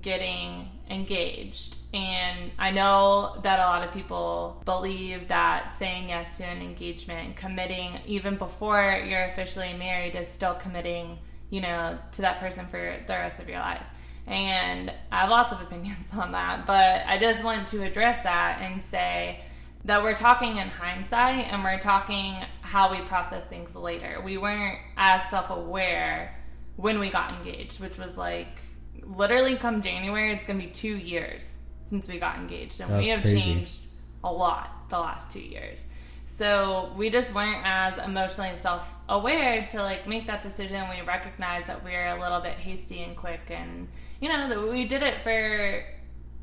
getting 0.03 0.69
engaged. 0.91 1.77
And 1.93 2.51
I 2.59 2.71
know 2.71 3.39
that 3.43 3.59
a 3.59 3.63
lot 3.63 3.87
of 3.87 3.93
people 3.93 4.61
believe 4.65 5.29
that 5.29 5.73
saying 5.73 6.09
yes 6.09 6.39
to 6.39 6.45
an 6.45 6.61
engagement 6.61 7.27
and 7.27 7.37
committing 7.37 8.01
even 8.07 8.37
before 8.37 9.03
you're 9.09 9.25
officially 9.25 9.73
married 9.75 10.15
is 10.15 10.29
still 10.29 10.55
committing, 10.55 11.19
you 11.51 11.61
know, 11.61 11.99
to 12.13 12.23
that 12.23 12.41
person 12.41 12.67
for 12.67 12.97
the 13.07 13.13
rest 13.13 13.41
of 13.41 13.49
your 13.49 13.61
life. 13.61 13.85
And 14.27 14.93
I 15.11 15.21
have 15.23 15.31
lots 15.31 15.53
of 15.53 15.61
opinions 15.63 16.09
on 16.13 16.33
that, 16.33 16.67
but 16.67 17.03
I 17.07 17.19
just 17.19 17.43
want 17.43 17.69
to 17.69 17.83
address 17.83 18.23
that 18.25 18.61
and 18.61 18.83
say 18.83 19.41
that 19.85 20.03
we're 20.03 20.17
talking 20.17 20.59
in 20.59 20.69
hindsight 20.69 21.47
and 21.47 21.65
we're 21.65 21.81
talking 21.81 22.37
how 22.61 22.91
we 22.91 23.01
process 23.03 23.47
things 23.47 23.75
later. 23.75 24.21
We 24.23 24.37
weren't 24.37 24.79
as 24.97 25.23
self 25.31 25.51
aware 25.51 26.35
when 26.77 26.99
we 26.99 27.11
got 27.11 27.33
engaged, 27.35 27.81
which 27.81 27.97
was 27.97 28.17
like 28.17 28.61
literally 29.05 29.57
come 29.57 29.83
January, 29.83 30.33
it's 30.33 30.47
going 30.47 30.61
to 30.61 30.67
be 30.67 30.73
two 30.73 30.97
years 30.97 31.57
since 31.87 32.09
we 32.09 32.19
got 32.19 32.37
engaged. 32.37 32.81
And 32.81 32.97
we 32.97 33.09
have 33.09 33.23
crazy. 33.23 33.41
changed 33.41 33.81
a 34.25 34.33
lot 34.33 34.89
the 34.91 34.99
last 34.99 35.33
two 35.33 35.41
years. 35.41 35.87
So 36.27 36.93
we 36.97 37.09
just 37.09 37.35
weren't 37.35 37.65
as 37.65 37.97
emotionally 38.05 38.55
self 38.57 38.87
aware 39.09 39.65
to 39.69 39.83
like 39.83 40.07
make 40.07 40.27
that 40.27 40.43
decision. 40.43 40.87
We 40.91 41.01
recognized 41.01 41.69
that 41.69 41.83
we 41.83 41.93
were 41.93 42.07
a 42.07 42.21
little 42.21 42.41
bit 42.41 42.53
hasty 42.55 43.03
and 43.03 43.17
quick, 43.17 43.41
and 43.49 43.89
you 44.21 44.29
know 44.29 44.47
that 44.47 44.71
we 44.71 44.87
did 44.87 45.03
it 45.03 45.23
for 45.23 45.83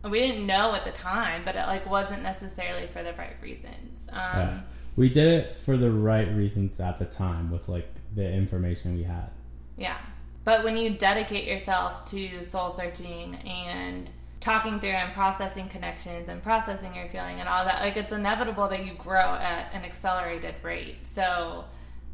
we 0.09 0.19
didn't 0.19 0.45
know 0.47 0.73
at 0.73 0.85
the 0.85 0.91
time, 0.91 1.43
but 1.45 1.55
it 1.55 1.67
like 1.67 1.87
wasn't 1.87 2.23
necessarily 2.23 2.87
for 2.87 3.03
the 3.03 3.13
right 3.13 3.35
reasons. 3.41 4.07
Um, 4.11 4.19
Yeah. 4.19 4.59
We 4.95 5.09
did 5.09 5.27
it 5.27 5.55
for 5.55 5.77
the 5.77 5.91
right 5.91 6.33
reasons 6.33 6.79
at 6.79 6.97
the 6.97 7.05
time 7.05 7.51
with 7.51 7.69
like 7.69 7.93
the 8.15 8.27
information 8.31 8.95
we 8.95 9.03
had. 9.03 9.29
Yeah. 9.77 9.97
But 10.45 10.63
when 10.63 10.77
you 10.77 10.91
dedicate 10.91 11.45
yourself 11.45 12.05
to 12.11 12.43
soul 12.43 12.69
searching 12.69 13.35
and 13.35 14.09
talking 14.39 14.79
through 14.79 14.91
and 14.91 15.11
processing 15.11 15.67
connections 15.67 16.29
and 16.29 16.41
processing 16.41 16.93
your 16.95 17.09
feeling 17.09 17.39
and 17.39 17.49
all 17.49 17.65
that, 17.65 17.81
like 17.81 17.97
it's 17.97 18.11
inevitable 18.11 18.67
that 18.69 18.85
you 18.85 18.93
grow 18.93 19.33
at 19.33 19.71
an 19.73 19.83
accelerated 19.83 20.53
rate. 20.61 21.07
So, 21.07 21.65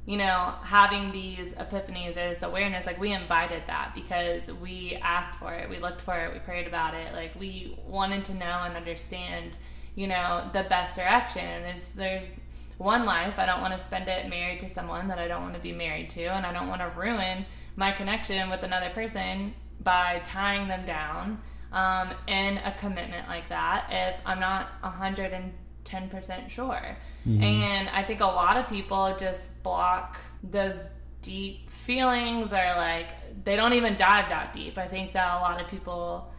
you 0.06 0.15
know, 0.17 0.54
having 0.63 1.12
these 1.12 1.54
epiphanies 1.56 2.12
or 2.12 2.30
this 2.30 2.41
awareness, 2.41 2.86
like 2.86 3.02
we 3.02 3.12
invited 3.12 3.63
that 3.67 3.91
because 3.94 4.50
we 4.54 4.98
asked 5.02 5.38
for 5.38 5.54
it, 5.54 5.70
we 5.70 5.80
looked 5.80 6.00
for 6.00 6.17
it, 6.17 6.34
we 6.34 6.39
prayed 6.39 6.67
about 6.67 6.94
it, 6.94 7.13
like 7.13 7.38
we 7.38 7.78
wanted 7.86 8.24
to 8.26 8.34
know 8.36 8.62
and 8.63 8.78
understand, 8.78 9.58
you 9.96 10.08
know, 10.08 10.50
the 10.54 10.63
best 10.63 10.96
direction. 10.96 11.63
There's 11.63 11.89
there's 11.89 12.39
one 12.78 13.06
life. 13.06 13.34
I 13.38 13.46
don't 13.46 13.62
want 13.62 13.78
to 13.78 13.86
spend 13.86 14.08
it 14.08 14.30
married 14.30 14.62
to 14.62 14.70
someone 14.70 15.10
that 15.10 15.20
I 15.20 15.28
don't 15.28 15.41
want 15.41 15.56
to 15.56 15.60
be 15.60 15.74
married 15.74 16.10
to, 16.12 16.24
and 16.28 16.46
I 16.46 16.54
don't 16.54 16.70
want 16.70 16.80
to 16.80 16.91
ruin 16.98 17.46
my 17.76 17.92
connection 17.92 18.50
with 18.50 18.64
another 18.64 18.90
person 18.90 19.54
by 19.82 20.22
tying 20.26 20.68
them 20.68 20.86
down 20.86 21.42
um, 21.72 22.14
in 22.28 22.58
a 22.58 22.76
commitment 22.80 23.28
like 23.28 23.48
that 23.50 23.88
if 23.90 24.20
I'm 24.26 24.40
not 24.40 24.82
110% 24.84 26.50
sure. 26.50 26.98
And 27.44 27.90
I 27.90 28.04
think 28.04 28.20
a 28.20 28.26
lot 28.26 28.58
of 28.58 28.68
people 28.68 29.16
just 29.20 29.62
block 29.64 30.20
those 30.44 30.90
deep 31.22 31.70
feelings 31.70 32.52
or 32.52 32.74
like 32.78 33.44
they 33.44 33.56
don't 33.56 33.74
even 33.74 33.96
dive 33.96 34.30
that 34.30 34.54
deep. 34.54 34.78
I 34.78 34.88
think 34.88 35.14
that 35.14 35.38
a 35.38 35.40
lot 35.40 35.62
of 35.62 35.68
people, 35.68 36.32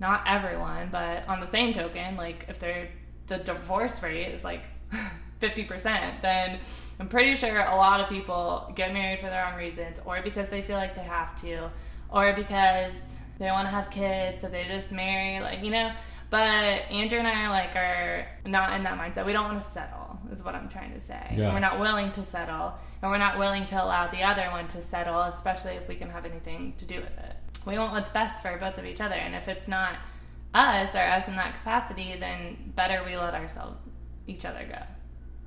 not 0.00 0.24
everyone, 0.26 0.88
but 0.90 1.26
on 1.28 1.40
the 1.40 1.46
same 1.46 1.72
token, 1.72 2.16
like 2.16 2.44
if 2.48 2.58
they're 2.58 2.88
the 3.28 3.38
divorce 3.38 4.02
rate 4.02 4.32
is 4.32 4.44
like 4.44 4.64
50%, 5.40 6.22
then 6.22 6.60
I'm 6.98 7.08
pretty 7.08 7.36
sure 7.36 7.58
a 7.60 7.76
lot 7.76 8.00
of 8.00 8.08
people 8.08 8.72
get 8.74 8.92
married 8.92 9.20
for 9.20 9.26
their 9.26 9.46
own 9.46 9.56
reasons 9.56 9.98
or 10.04 10.22
because 10.22 10.48
they 10.48 10.62
feel 10.62 10.76
like 10.76 10.94
they 10.94 11.02
have 11.02 11.38
to 11.42 11.70
or 12.08 12.32
because 12.32 13.18
they 13.38 13.50
want 13.50 13.66
to 13.66 13.70
have 13.70 13.90
kids 13.90 14.40
so 14.40 14.48
they 14.48 14.64
just 14.64 14.92
marry 14.92 15.42
like 15.42 15.62
you 15.62 15.70
know? 15.70 15.92
But 16.28 16.40
andrew 16.90 17.18
and 17.18 17.28
i 17.28 17.48
like 17.50 17.76
are 17.76 18.26
not 18.46 18.72
in 18.72 18.82
that 18.84 18.98
mindset. 18.98 19.26
We 19.26 19.32
don't 19.32 19.44
want 19.44 19.60
to 19.60 19.68
settle 19.68 20.18
is 20.32 20.42
what 20.42 20.54
i'm 20.54 20.68
trying 20.68 20.94
to 20.94 21.00
say. 21.00 21.34
Yeah. 21.36 21.52
we're 21.52 21.60
not 21.60 21.78
willing 21.78 22.12
to 22.12 22.24
settle 22.24 22.74
and 23.02 23.10
we're 23.10 23.18
not 23.18 23.38
willing 23.38 23.66
to 23.66 23.82
allow 23.82 24.08
the 24.08 24.22
other 24.22 24.48
one 24.50 24.66
to 24.68 24.82
settle 24.82 25.20
especially 25.22 25.72
if 25.72 25.86
we 25.88 25.96
can 25.96 26.08
have 26.10 26.24
anything 26.24 26.74
to 26.78 26.84
do 26.86 26.96
with 26.96 27.18
it. 27.18 27.36
We 27.66 27.76
want 27.76 27.92
what's 27.92 28.10
best 28.10 28.42
for 28.42 28.56
both 28.58 28.78
of 28.78 28.86
each 28.86 29.00
other 29.00 29.14
and 29.14 29.34
if 29.34 29.48
it's 29.48 29.68
not 29.68 29.96
us 30.54 30.94
or 30.94 31.00
us 31.00 31.28
in 31.28 31.36
that 31.36 31.54
capacity 31.56 32.16
then 32.18 32.72
better 32.74 33.04
we 33.04 33.16
let 33.18 33.34
ourselves 33.34 33.76
each 34.26 34.46
other 34.46 34.64
go. 34.66 34.82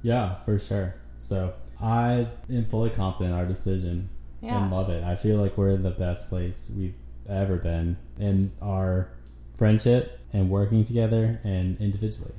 Yeah, 0.04 0.42
for 0.44 0.58
sure. 0.60 0.96
So 1.20 1.54
I 1.82 2.28
am 2.50 2.66
fully 2.66 2.90
confident 2.90 3.34
in 3.34 3.40
our 3.40 3.46
decision 3.46 4.10
Yeah. 4.42 4.62
and 4.64 4.72
love 4.72 4.90
it. 4.90 5.04
I 5.04 5.16
feel 5.16 5.38
like 5.38 5.58
we're 5.58 5.70
in 5.70 5.84
the 5.84 5.92
best 5.92 6.30
place 6.30 6.72
we've 6.76 6.96
ever 7.28 7.58
been 7.58 7.98
in 8.18 8.52
our 8.62 9.12
friendship 9.52 10.20
and 10.34 10.50
working 10.50 10.84
together 10.84 11.40
and 11.44 11.78
individually. 11.80 12.34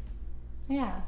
yeah 0.69 1.01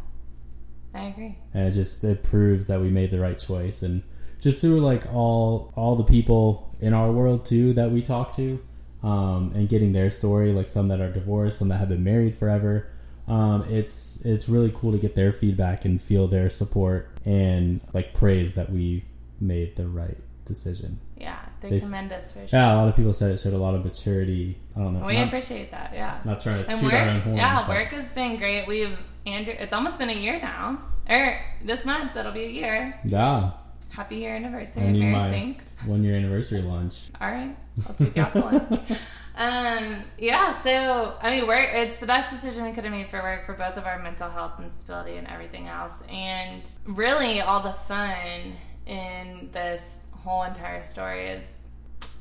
i 0.94 1.04
agree 1.06 1.36
And 1.54 1.66
it 1.68 1.70
just 1.72 2.04
it 2.04 2.22
proves 2.22 2.66
that 2.66 2.80
we 2.80 2.90
made 2.90 3.10
the 3.10 3.18
right 3.20 3.38
choice 3.38 3.82
and 3.82 4.02
just 4.40 4.60
through 4.60 4.80
like 4.80 5.04
all 5.12 5.72
all 5.76 5.96
the 5.96 6.04
people 6.04 6.74
in 6.80 6.92
our 6.92 7.10
world 7.12 7.44
too 7.44 7.72
that 7.74 7.90
we 7.92 8.02
talk 8.02 8.34
to 8.36 8.60
um, 9.02 9.52
and 9.54 9.68
getting 9.68 9.92
their 9.92 10.10
story 10.10 10.52
like 10.52 10.68
some 10.68 10.88
that 10.88 11.00
are 11.00 11.10
divorced 11.12 11.58
some 11.58 11.68
that 11.68 11.78
have 11.78 11.88
been 11.88 12.04
married 12.04 12.34
forever 12.36 12.88
um, 13.32 13.64
it's 13.68 14.18
it's 14.24 14.48
really 14.48 14.70
cool 14.74 14.92
to 14.92 14.98
get 14.98 15.14
their 15.14 15.32
feedback 15.32 15.84
and 15.86 16.00
feel 16.02 16.28
their 16.28 16.50
support 16.50 17.08
and 17.24 17.80
like 17.94 18.12
praise 18.12 18.54
that 18.54 18.70
we 18.70 19.04
made 19.40 19.74
the 19.76 19.88
right 19.88 20.18
decision 20.44 20.98
yeah 21.16 21.38
they, 21.60 21.70
They 21.70 21.80
commend 21.80 22.12
us 22.12 22.32
for 22.32 22.40
sure 22.40 22.48
yeah 22.52 22.74
a 22.74 22.76
lot 22.76 22.88
of 22.88 22.96
people 22.96 23.12
said 23.12 23.30
it 23.30 23.40
showed 23.40 23.54
a 23.54 23.58
lot 23.58 23.74
of 23.74 23.84
maturity 23.84 24.58
i 24.76 24.80
don't 24.80 24.98
know 24.98 25.06
we 25.06 25.14
not, 25.14 25.28
appreciate 25.28 25.70
that 25.70 25.92
yeah 25.94 26.20
not 26.24 26.40
trying 26.40 26.62
to 26.62 26.68
And 26.68 26.78
toot 26.78 26.92
work, 26.92 27.00
our 27.00 27.08
own 27.08 27.20
horn 27.20 27.36
yeah, 27.36 27.68
work 27.68 27.88
has 27.88 28.12
been 28.12 28.36
great. 28.36 28.66
We've 28.66 28.98
Andrew. 29.24 29.54
It's 29.56 29.72
almost 29.72 29.98
been 29.98 30.10
a 30.10 30.14
year 30.14 30.40
now, 30.40 30.82
or 31.08 31.40
this 31.64 31.84
month 31.86 32.16
it'll 32.16 32.32
be 32.32 32.44
a 32.44 32.48
year. 32.48 33.00
yeah 33.04 33.52
Happy 33.90 34.16
year 34.16 34.34
anniversary, 34.34 34.82
I 34.84 34.90
need 34.90 35.12
my 35.12 35.56
one 35.86 36.02
year 36.02 36.16
anniversary 36.16 36.62
lunch 36.62 37.10
All 37.20 37.30
right, 37.30 37.56
I'll 37.88 37.94
take 37.94 38.16
you 38.16 38.22
out 38.22 38.32
to 38.34 38.40
lunch. 38.40 38.80
Um, 39.34 40.04
yeah, 40.18 40.52
so 40.52 41.16
I 41.20 41.30
mean, 41.30 41.46
work. 41.46 41.68
It's 41.72 41.96
the 41.98 42.06
best 42.06 42.30
decision 42.30 42.64
we 42.64 42.72
could 42.72 42.84
have 42.84 42.92
made 42.92 43.10
for 43.10 43.22
work 43.22 43.46
for 43.46 43.54
both 43.54 43.76
of 43.76 43.86
our 43.86 43.98
mental 44.02 44.30
health 44.30 44.58
and 44.58 44.72
stability 44.72 45.16
and 45.16 45.26
everything 45.28 45.68
else. 45.68 46.02
And 46.08 46.68
really, 46.84 47.40
all 47.40 47.62
the 47.62 47.72
fun 47.88 48.56
in 48.86 49.48
this 49.52 50.04
whole 50.12 50.42
entire 50.42 50.84
story 50.84 51.28
is 51.28 51.44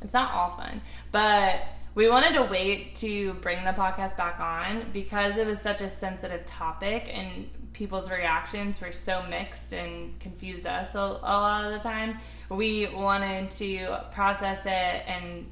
it's 0.01 0.13
not 0.13 0.31
all 0.33 0.57
fun, 0.57 0.81
but 1.11 1.61
we 1.93 2.09
wanted 2.09 2.33
to 2.35 2.43
wait 2.43 2.95
to 2.97 3.33
bring 3.35 3.63
the 3.65 3.71
podcast 3.71 4.15
back 4.15 4.39
on 4.39 4.85
because 4.93 5.37
it 5.37 5.45
was 5.45 5.59
such 5.59 5.81
a 5.81 5.89
sensitive 5.89 6.45
topic 6.45 7.09
and 7.11 7.49
people's 7.73 8.09
reactions 8.09 8.79
were 8.79 8.91
so 8.91 9.23
mixed 9.29 9.73
and 9.73 10.17
confused 10.19 10.65
us 10.65 10.95
a, 10.95 10.99
a 10.99 11.01
lot 11.01 11.65
of 11.65 11.71
the 11.71 11.79
time. 11.79 12.17
We 12.49 12.87
wanted 12.87 13.51
to 13.51 14.05
process 14.13 14.61
it 14.65 15.03
and 15.07 15.45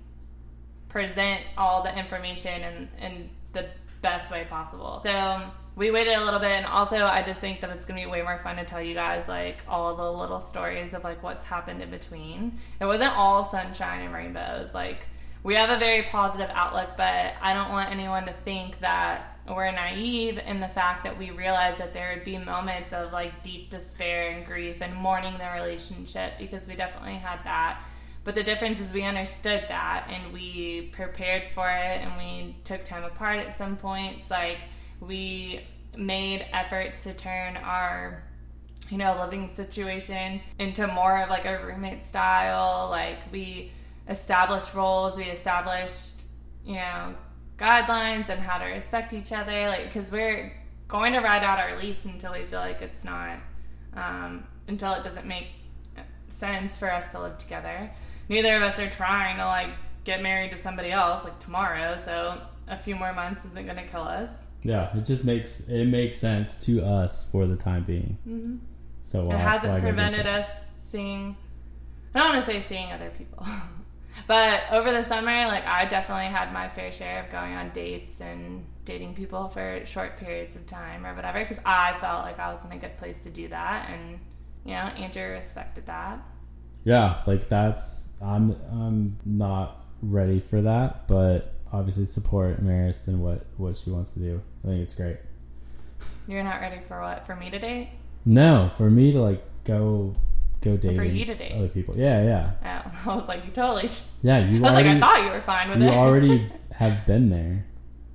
present 0.89 1.41
all 1.57 1.83
the 1.83 1.97
information 1.97 2.61
in, 2.61 2.89
in 2.99 3.29
the 3.53 3.67
best 4.01 4.31
way 4.31 4.45
possible. 4.49 5.01
So 5.03 5.11
um, 5.11 5.51
we 5.75 5.91
waited 5.91 6.13
a 6.13 6.23
little 6.23 6.39
bit, 6.39 6.51
and 6.51 6.65
also 6.65 6.97
I 6.97 7.23
just 7.23 7.39
think 7.39 7.61
that 7.61 7.69
it's 7.69 7.85
gonna 7.85 8.01
be 8.01 8.05
way 8.05 8.21
more 8.21 8.39
fun 8.39 8.57
to 8.57 8.65
tell 8.65 8.81
you 8.81 8.93
guys 8.93 9.27
like 9.27 9.59
all 9.67 9.95
the 9.95 10.11
little 10.11 10.39
stories 10.39 10.93
of 10.93 11.03
like 11.03 11.23
what's 11.23 11.45
happened 11.45 11.81
in 11.81 11.89
between. 11.89 12.59
It 12.81 12.85
wasn't 12.85 13.13
all 13.13 13.43
sunshine 13.43 14.01
and 14.01 14.13
rainbows. 14.13 14.73
Like 14.73 15.07
we 15.43 15.55
have 15.55 15.69
a 15.69 15.79
very 15.79 16.03
positive 16.03 16.49
outlook, 16.53 16.97
but 16.97 17.33
I 17.41 17.53
don't 17.53 17.69
want 17.69 17.91
anyone 17.91 18.25
to 18.25 18.33
think 18.43 18.79
that 18.81 19.37
we're 19.47 19.71
naive 19.71 20.37
in 20.37 20.59
the 20.59 20.67
fact 20.67 21.03
that 21.05 21.17
we 21.17 21.31
realize 21.31 21.77
that 21.77 21.93
there 21.93 22.13
would 22.13 22.25
be 22.25 22.37
moments 22.37 22.93
of 22.93 23.11
like 23.11 23.41
deep 23.41 23.69
despair 23.69 24.31
and 24.31 24.45
grief 24.45 24.81
and 24.81 24.93
mourning 24.93 25.37
the 25.37 25.49
relationship 25.55 26.33
because 26.37 26.67
we 26.67 26.75
definitely 26.75 27.15
had 27.15 27.39
that. 27.45 27.81
But 28.23 28.35
the 28.35 28.43
difference 28.43 28.79
is 28.79 28.91
we 28.91 29.03
understood 29.03 29.65
that 29.69 30.07
and 30.09 30.33
we 30.33 30.89
prepared 30.93 31.43
for 31.53 31.69
it 31.69 32.01
and 32.01 32.17
we 32.17 32.55
took 32.63 32.83
time 32.85 33.03
apart 33.03 33.39
at 33.39 33.53
some 33.53 33.77
points. 33.77 34.29
Like 34.29 34.57
we 34.99 35.61
made 35.97 36.45
efforts 36.53 37.03
to 37.03 37.13
turn 37.13 37.57
our 37.57 38.23
you 38.89 38.97
know 38.97 39.19
living 39.19 39.47
situation 39.47 40.41
into 40.57 40.87
more 40.87 41.21
of 41.21 41.29
like 41.29 41.45
a 41.45 41.65
roommate 41.65 42.03
style. 42.03 42.89
Like 42.89 43.19
we 43.31 43.71
established 44.07 44.73
roles, 44.73 45.17
we 45.17 45.25
established 45.25 46.13
you 46.65 46.75
know 46.75 47.15
guidelines 47.57 48.29
and 48.29 48.39
how 48.39 48.57
to 48.57 48.65
respect 48.65 49.13
each 49.13 49.31
other. 49.31 49.69
Like 49.69 49.85
because 49.85 50.11
we're 50.11 50.53
going 50.87 51.13
to 51.13 51.19
ride 51.19 51.43
out 51.43 51.59
our 51.59 51.79
lease 51.79 52.05
until 52.05 52.33
we 52.33 52.43
feel 52.45 52.59
like 52.59 52.81
it's 52.81 53.05
not 53.05 53.37
um, 53.95 54.43
until 54.67 54.93
it 54.93 55.03
doesn't 55.03 55.25
make 55.25 55.47
sense 56.33 56.77
for 56.77 56.91
us 56.91 57.11
to 57.11 57.21
live 57.21 57.37
together. 57.37 57.91
Neither 58.27 58.55
of 58.55 58.63
us 58.63 58.79
are 58.79 58.89
trying 58.89 59.37
to 59.37 59.45
like 59.45 59.71
get 60.03 60.21
married 60.21 60.51
to 60.51 60.57
somebody 60.57 60.91
else 60.91 61.23
like 61.23 61.39
tomorrow, 61.39 61.97
so 61.97 62.41
a 62.67 62.77
few 62.77 62.95
more 62.95 63.13
months 63.13 63.45
isn't 63.45 63.65
going 63.65 63.77
to 63.77 63.87
kill 63.87 64.03
us. 64.03 64.47
Yeah, 64.63 64.95
it 64.95 65.05
just 65.05 65.25
makes 65.25 65.67
it 65.69 65.85
makes 65.85 66.17
sense 66.17 66.57
to 66.65 66.83
us 66.83 67.29
for 67.31 67.47
the 67.47 67.55
time 67.55 67.83
being. 67.83 68.17
Mm-hmm. 68.27 68.57
So 69.01 69.23
why, 69.23 69.35
it 69.35 69.39
hasn't 69.39 69.81
prevented 69.81 70.27
us 70.27 70.47
seeing. 70.77 71.35
I 72.13 72.19
don't 72.19 72.33
want 72.33 72.45
to 72.45 72.51
say 72.51 72.61
seeing 72.61 72.91
other 72.91 73.11
people, 73.17 73.45
but 74.27 74.63
over 74.71 74.91
the 74.91 75.03
summer, 75.03 75.47
like 75.47 75.65
I 75.65 75.85
definitely 75.85 76.25
had 76.25 76.51
my 76.53 76.69
fair 76.69 76.91
share 76.91 77.23
of 77.23 77.31
going 77.31 77.53
on 77.53 77.69
dates 77.69 78.19
and 78.19 78.65
dating 78.85 79.13
people 79.13 79.47
for 79.49 79.85
short 79.85 80.17
periods 80.17 80.55
of 80.55 80.65
time 80.65 81.05
or 81.05 81.15
whatever, 81.15 81.39
because 81.39 81.63
I 81.65 81.95
felt 81.99 82.23
like 82.23 82.39
I 82.39 82.51
was 82.51 82.63
in 82.65 82.71
a 82.71 82.77
good 82.77 82.97
place 82.97 83.19
to 83.19 83.29
do 83.29 83.47
that, 83.49 83.89
and 83.89 84.19
you 84.69 84.75
know, 84.75 84.81
Andrew 85.03 85.23
respected 85.31 85.87
that. 85.87 86.19
Yeah, 86.83 87.23
like 87.25 87.49
that's 87.49 88.09
I'm 88.21 88.51
I'm 88.71 89.17
not 89.25 89.83
ready 90.03 90.39
for 90.39 90.61
that, 90.61 91.07
but 91.07 91.53
obviously 91.73 92.05
support 92.05 92.61
Maris 92.61 93.07
and 93.07 93.21
what 93.21 93.45
what 93.57 93.75
she 93.77 93.89
wants 93.89 94.11
to 94.11 94.19
do. 94.19 94.41
I 94.63 94.67
think 94.67 94.81
it's 94.81 94.93
great. 94.95 95.17
You're 96.27 96.43
not 96.43 96.61
ready 96.61 96.81
for 96.87 97.01
what? 97.01 97.25
For 97.25 97.35
me 97.35 97.49
to 97.49 97.57
date? 97.59 97.89
No, 98.25 98.71
for 98.77 98.89
me 98.91 99.11
to 99.11 99.19
like 99.19 99.43
go 99.63 100.15
go 100.61 100.77
dating 100.77 101.15
you 101.15 101.25
to 101.25 101.35
date. 101.35 101.53
other 101.53 101.67
people. 101.67 101.97
Yeah, 101.97 102.21
yeah, 102.63 102.91
Oh, 103.05 103.11
I 103.11 103.15
was 103.15 103.27
like, 103.27 103.43
you 103.45 103.51
totally. 103.51 103.89
yeah. 104.21 104.37
You 104.37 104.57
I 104.59 104.61
was 104.61 104.71
already 104.71 104.89
like, 104.89 104.97
I 104.97 104.99
thought 104.99 105.23
you 105.25 105.31
were 105.31 105.41
fine 105.41 105.69
with 105.71 105.79
you 105.81 105.87
it. 105.87 105.91
You 105.91 105.97
already 105.97 106.51
have 106.77 107.05
been 107.07 107.29
there, 107.29 107.65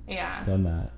yeah. 0.07 0.43
done 0.43 0.63
that, 0.63 0.91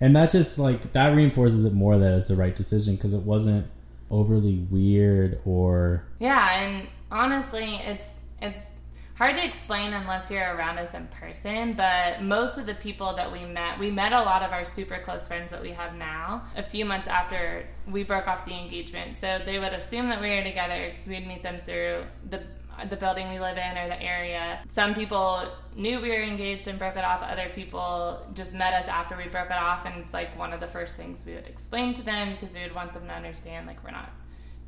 and 0.00 0.16
that 0.16 0.30
just 0.32 0.58
like 0.58 0.92
that 0.92 1.14
reinforces 1.14 1.64
it 1.64 1.72
more 1.72 1.96
that 1.96 2.12
it's 2.14 2.28
the 2.28 2.36
right 2.36 2.54
decision 2.56 2.96
because 2.96 3.14
it 3.14 3.22
wasn't 3.22 3.66
overly 4.12 4.58
weird 4.70 5.40
or 5.44 6.06
Yeah, 6.20 6.60
and 6.60 6.88
honestly, 7.10 7.80
it's 7.82 8.20
it's 8.40 8.66
hard 9.14 9.36
to 9.36 9.44
explain 9.44 9.92
unless 9.92 10.30
you're 10.30 10.54
around 10.56 10.78
us 10.78 10.94
in 10.94 11.06
person. 11.08 11.74
But 11.74 12.22
most 12.22 12.58
of 12.58 12.66
the 12.66 12.74
people 12.74 13.14
that 13.16 13.30
we 13.30 13.44
met, 13.44 13.78
we 13.78 13.90
met 13.90 14.12
a 14.12 14.20
lot 14.20 14.42
of 14.42 14.52
our 14.52 14.64
super 14.64 14.98
close 15.04 15.26
friends 15.26 15.50
that 15.50 15.62
we 15.62 15.70
have 15.70 15.94
now. 15.94 16.44
A 16.56 16.62
few 16.62 16.84
months 16.84 17.08
after 17.08 17.66
we 17.88 18.02
broke 18.04 18.26
off 18.28 18.44
the 18.44 18.52
engagement, 18.52 19.16
so 19.16 19.40
they 19.44 19.58
would 19.58 19.72
assume 19.72 20.08
that 20.08 20.20
we 20.20 20.28
were 20.30 20.42
together 20.42 20.90
because 20.90 21.06
we'd 21.06 21.26
meet 21.26 21.42
them 21.42 21.60
through 21.64 22.04
the 22.30 22.42
the 22.88 22.96
building 22.96 23.28
we 23.30 23.38
live 23.40 23.56
in 23.56 23.78
or 23.78 23.88
the 23.88 24.00
area. 24.00 24.60
Some 24.66 24.94
people 24.94 25.48
knew 25.76 26.00
we 26.00 26.08
were 26.08 26.22
engaged 26.22 26.68
and 26.68 26.78
broke 26.78 26.96
it 26.96 27.04
off. 27.04 27.22
Other 27.22 27.50
people 27.54 28.26
just 28.34 28.52
met 28.52 28.74
us 28.74 28.86
after 28.86 29.16
we 29.16 29.28
broke 29.28 29.50
it 29.50 29.56
off, 29.56 29.86
and 29.86 30.02
it's 30.02 30.12
like 30.12 30.36
one 30.38 30.52
of 30.52 30.60
the 30.60 30.66
first 30.66 30.96
things 30.96 31.22
we 31.24 31.34
would 31.34 31.46
explain 31.46 31.94
to 31.94 32.02
them 32.02 32.32
because 32.32 32.54
we 32.54 32.62
would 32.62 32.74
want 32.74 32.92
them 32.92 33.06
to 33.06 33.12
understand 33.12 33.66
like 33.66 33.82
we're 33.84 33.90
not 33.90 34.10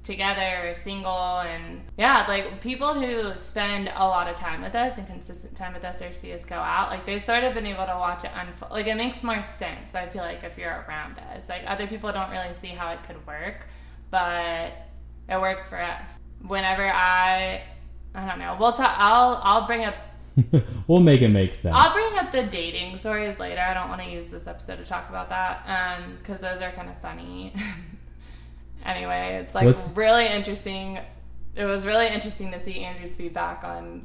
together 0.05 0.69
or 0.69 0.75
single 0.75 1.41
and 1.41 1.81
yeah 1.97 2.27
like 2.29 2.61
people 2.61 2.93
who 2.93 3.35
spend 3.37 3.89
a 3.89 4.07
lot 4.07 4.29
of 4.29 4.37
time 4.37 4.61
with 4.61 4.75
us 4.75 4.99
and 4.99 5.07
consistent 5.07 5.57
time 5.57 5.73
with 5.73 5.83
us 5.83 6.03
or 6.03 6.13
see 6.13 6.33
us 6.35 6.45
go 6.45 6.57
out 6.57 6.91
like 6.91 7.07
they've 7.07 7.23
sort 7.23 7.43
of 7.43 7.55
been 7.55 7.67
able 7.67 7.87
to 7.87 7.97
watch 7.99 8.23
it 8.23 8.31
unfold 8.35 8.71
like 8.71 8.87
it 8.87 8.97
makes 8.97 9.23
more 9.23 9.43
sense 9.43 9.95
i 9.95 10.07
feel 10.07 10.23
like 10.23 10.45
if 10.45 10.59
you're 10.59 10.85
around 10.87 11.19
us 11.35 11.49
like 11.49 11.63
other 11.67 11.87
people 11.87 12.13
don't 12.13 12.31
really 12.31 12.53
see 12.53 12.69
how 12.69 12.93
it 12.93 12.99
could 13.07 13.27
work 13.27 13.67
but 14.11 14.73
it 15.27 15.41
works 15.41 15.71
for 15.71 15.81
us 15.81 16.11
whenever 16.47 16.87
i 16.87 17.63
i 18.15 18.27
don't 18.27 18.39
know 18.39 18.57
we'll 18.59 18.73
talk 18.73 18.95
i'll 18.99 19.41
i'll 19.43 19.67
bring 19.67 19.85
up 19.85 19.95
we'll 20.89 21.01
make 21.01 21.23
it 21.23 21.29
make 21.29 21.55
sense. 21.55 21.75
I'll 21.79 21.93
bring 21.93 22.19
up 22.19 22.33
the 22.33 22.43
dating 22.43 22.97
stories 22.99 23.39
later. 23.39 23.61
I 23.61 23.73
don't 23.73 23.89
want 23.89 24.03
to 24.03 24.11
use 24.11 24.29
this 24.29 24.47
episode 24.47 24.77
to 24.77 24.85
talk 24.85 25.09
about 25.09 25.29
that 25.29 25.65
um, 25.69 26.17
because 26.19 26.41
those 26.41 26.61
are 26.61 26.73
kind 26.73 26.89
of 26.89 27.01
funny. 27.01 27.55
anyway, 28.85 29.41
it's 29.45 29.55
like 29.55 29.65
What's- 29.65 29.97
really 29.97 30.27
interesting. 30.27 30.99
It 31.55 31.65
was 31.65 31.87
really 31.87 32.09
interesting 32.09 32.51
to 32.51 32.59
see 32.59 32.81
Andrew's 32.81 33.15
feedback 33.15 33.63
on 33.63 34.05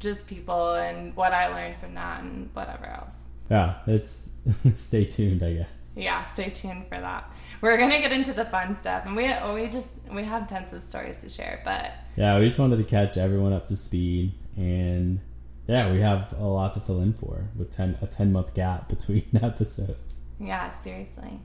just 0.00 0.26
people 0.26 0.74
and 0.74 1.14
what 1.14 1.32
I 1.32 1.46
learned 1.46 1.76
from 1.78 1.94
that 1.94 2.22
and 2.22 2.50
whatever 2.54 2.86
else. 2.86 3.14
Yeah, 3.52 3.74
it's 3.86 4.30
stay 4.76 5.04
tuned, 5.04 5.42
I 5.42 5.52
guess. 5.52 5.94
Yeah, 5.94 6.22
stay 6.22 6.48
tuned 6.48 6.86
for 6.88 6.98
that. 6.98 7.30
We're 7.60 7.76
gonna 7.76 8.00
get 8.00 8.10
into 8.10 8.32
the 8.32 8.46
fun 8.46 8.78
stuff, 8.78 9.04
and 9.04 9.14
we 9.14 9.24
we 9.52 9.68
just 9.68 9.90
we 10.10 10.24
have 10.24 10.48
tons 10.48 10.72
of 10.72 10.82
stories 10.82 11.20
to 11.20 11.28
share. 11.28 11.60
But 11.62 11.92
Yeah, 12.16 12.38
we 12.38 12.46
just 12.46 12.58
wanted 12.58 12.78
to 12.78 12.84
catch 12.84 13.18
everyone 13.18 13.52
up 13.52 13.66
to 13.66 13.76
speed, 13.76 14.32
and 14.56 15.20
yeah, 15.66 15.92
we 15.92 16.00
have 16.00 16.32
a 16.38 16.44
lot 16.44 16.72
to 16.72 16.80
fill 16.80 17.02
in 17.02 17.12
for 17.12 17.50
with 17.54 17.70
ten 17.70 17.98
a 18.00 18.06
ten 18.06 18.32
month 18.32 18.54
gap 18.54 18.88
between 18.94 19.28
episodes. 19.42 20.22
Yeah, 20.40 20.70
seriously. 20.80 21.38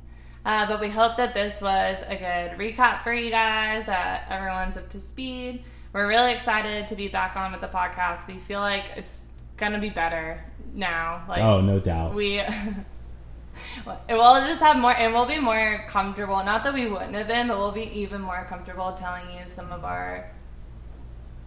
Uh, 0.46 0.66
but 0.66 0.80
we 0.80 0.90
hope 0.90 1.18
that 1.18 1.34
this 1.34 1.62
was 1.62 1.98
a 2.08 2.16
good 2.16 2.58
recap 2.58 3.04
for 3.04 3.14
you 3.14 3.30
guys, 3.30 3.86
that 3.86 4.28
everyone's 4.30 4.78
up 4.78 4.90
to 4.92 5.02
speed. 5.02 5.62
We're 5.92 6.08
really 6.08 6.32
excited 6.32 6.88
to 6.88 6.96
be 6.96 7.10
back 7.10 7.36
on 7.36 7.52
with 7.52 7.60
the 7.60 7.68
podcast. 7.68 8.28
We 8.28 8.38
feel 8.40 8.62
like 8.62 8.92
it's 8.96 9.24
gonna 9.58 9.80
be 9.80 9.90
better 9.90 10.44
now. 10.74 11.26
Like 11.28 11.42
oh, 11.42 11.62
no 11.62 11.80
doubt. 11.80 12.14
we 12.14 12.42
we'll 14.10 14.48
just 14.48 14.60
have 14.60 14.78
more 14.78 14.96
and 14.96 15.14
we'll 15.14 15.26
be 15.26 15.40
more 15.40 15.86
comfortable. 15.90 16.44
Not 16.44 16.64
that 16.64 16.74
we 16.74 16.88
wouldn't 16.88 17.16
have 17.16 17.28
been, 17.28 17.48
but 17.48 17.58
we'll 17.58 17.72
be 17.72 17.90
even 18.00 18.22
more 18.22 18.46
comfortable 18.48 18.94
telling 18.94 19.30
you 19.32 19.48
some 19.48 19.72
of 19.72 19.84
our 19.84 20.32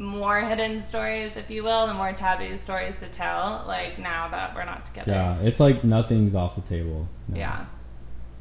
more 0.00 0.40
hidden 0.40 0.80
stories, 0.80 1.32
if 1.36 1.50
you 1.50 1.62
will, 1.62 1.86
the 1.86 1.94
more 1.94 2.12
taboo 2.12 2.56
stories 2.56 2.96
to 2.96 3.06
tell, 3.06 3.64
like 3.66 3.98
now 3.98 4.28
that 4.28 4.54
we're 4.54 4.64
not 4.64 4.86
together. 4.86 5.12
yeah, 5.12 5.38
it's 5.42 5.60
like 5.60 5.84
nothing's 5.84 6.34
off 6.34 6.54
the 6.54 6.62
table. 6.62 7.06
No. 7.28 7.38
yeah. 7.38 7.66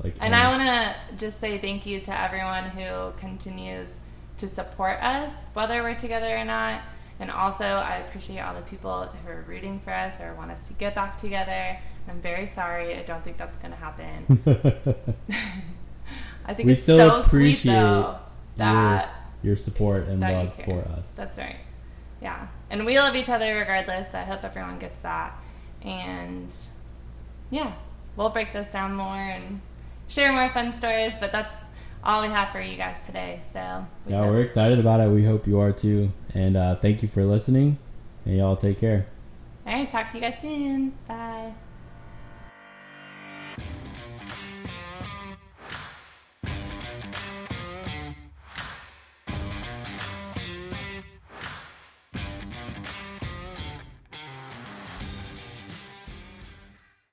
like 0.02 0.16
And 0.22 0.34
um, 0.34 0.42
I 0.42 0.48
want 0.48 0.62
to 0.62 1.16
just 1.18 1.42
say 1.42 1.58
thank 1.58 1.86
you 1.86 2.00
to 2.02 2.20
everyone 2.20 2.66
who 2.66 3.12
continues 3.20 4.00
to 4.38 4.48
support 4.48 5.04
us, 5.04 5.34
whether 5.54 5.84
we're 5.84 5.96
together 5.96 6.36
or 6.36 6.46
not. 6.46 6.82
And 7.20 7.30
also, 7.30 7.66
I 7.66 7.98
appreciate 7.98 8.40
all 8.40 8.56
the 8.56 8.62
people 8.62 9.04
who 9.06 9.30
are 9.30 9.44
rooting 9.48 9.82
for 9.82 9.92
us 9.92 10.20
or 10.22 10.34
want 10.36 10.52
us 10.52 10.64
to 10.66 10.74
get 10.74 10.96
back 10.96 11.18
together. 11.18 11.78
I'm 12.08 12.22
very 12.22 12.46
sorry. 12.46 12.98
I 12.98 13.04
don't 13.04 13.24
think 13.24 13.38
that's 13.38 13.58
going 13.58 13.72
to 13.72 13.78
happen. 13.78 15.06
I 16.46 16.54
think 16.54 16.68
We 16.68 16.72
it's 16.72 16.82
still 16.82 16.98
so 16.98 17.22
sweet, 17.22 17.28
appreciate 17.28 17.74
though, 17.74 18.20
that 18.58 19.14
your 19.44 19.58
support 19.58 20.08
and 20.08 20.22
love 20.22 20.54
for 20.64 20.80
us. 20.98 21.16
That's 21.16 21.38
right. 21.38 21.58
Yeah. 22.22 22.48
And 22.70 22.86
we 22.86 23.00
love 23.00 23.16
each 23.16 23.30
other 23.30 23.58
regardless. 23.58 24.14
I 24.14 24.24
hope 24.24 24.44
everyone 24.44 24.80
gets 24.80 25.02
that. 25.02 25.38
And 25.82 26.56
yeah, 27.50 27.74
we'll 28.16 28.30
break 28.30 28.54
this 28.54 28.72
down 28.72 28.96
more 28.96 29.16
and 29.16 29.62
share 30.08 30.32
more 30.32 30.50
fun 30.50 30.74
stories, 30.74 31.14
but 31.20 31.32
that's 31.32 31.58
all 32.04 32.22
we 32.22 32.28
have 32.30 32.52
for 32.52 32.62
you 32.62 32.78
guys 32.78 32.98
today. 33.06 33.42
So 33.54 33.86
we 34.06 34.12
yeah, 34.14 34.20
hope- 34.24 34.32
we're 34.32 34.42
excited 34.42 34.80
about 34.80 35.00
it. 35.00 35.10
We 35.10 35.26
hope 35.26 35.48
you 35.48 35.60
are 35.60 35.72
too. 35.72 36.12
And 36.34 36.56
uh, 36.58 36.76
thank 36.76 37.02
you 37.02 37.08
for 37.08 37.24
listening. 37.24 37.78
And 38.26 38.38
y'all 38.38 38.56
take 38.56 38.80
care. 38.80 39.08
all 39.66 39.74
right, 39.74 39.90
talk 39.90 40.10
to 40.12 40.18
you 40.18 40.22
guys 40.22 40.38
soon. 40.42 40.94
Bye. 41.08 41.54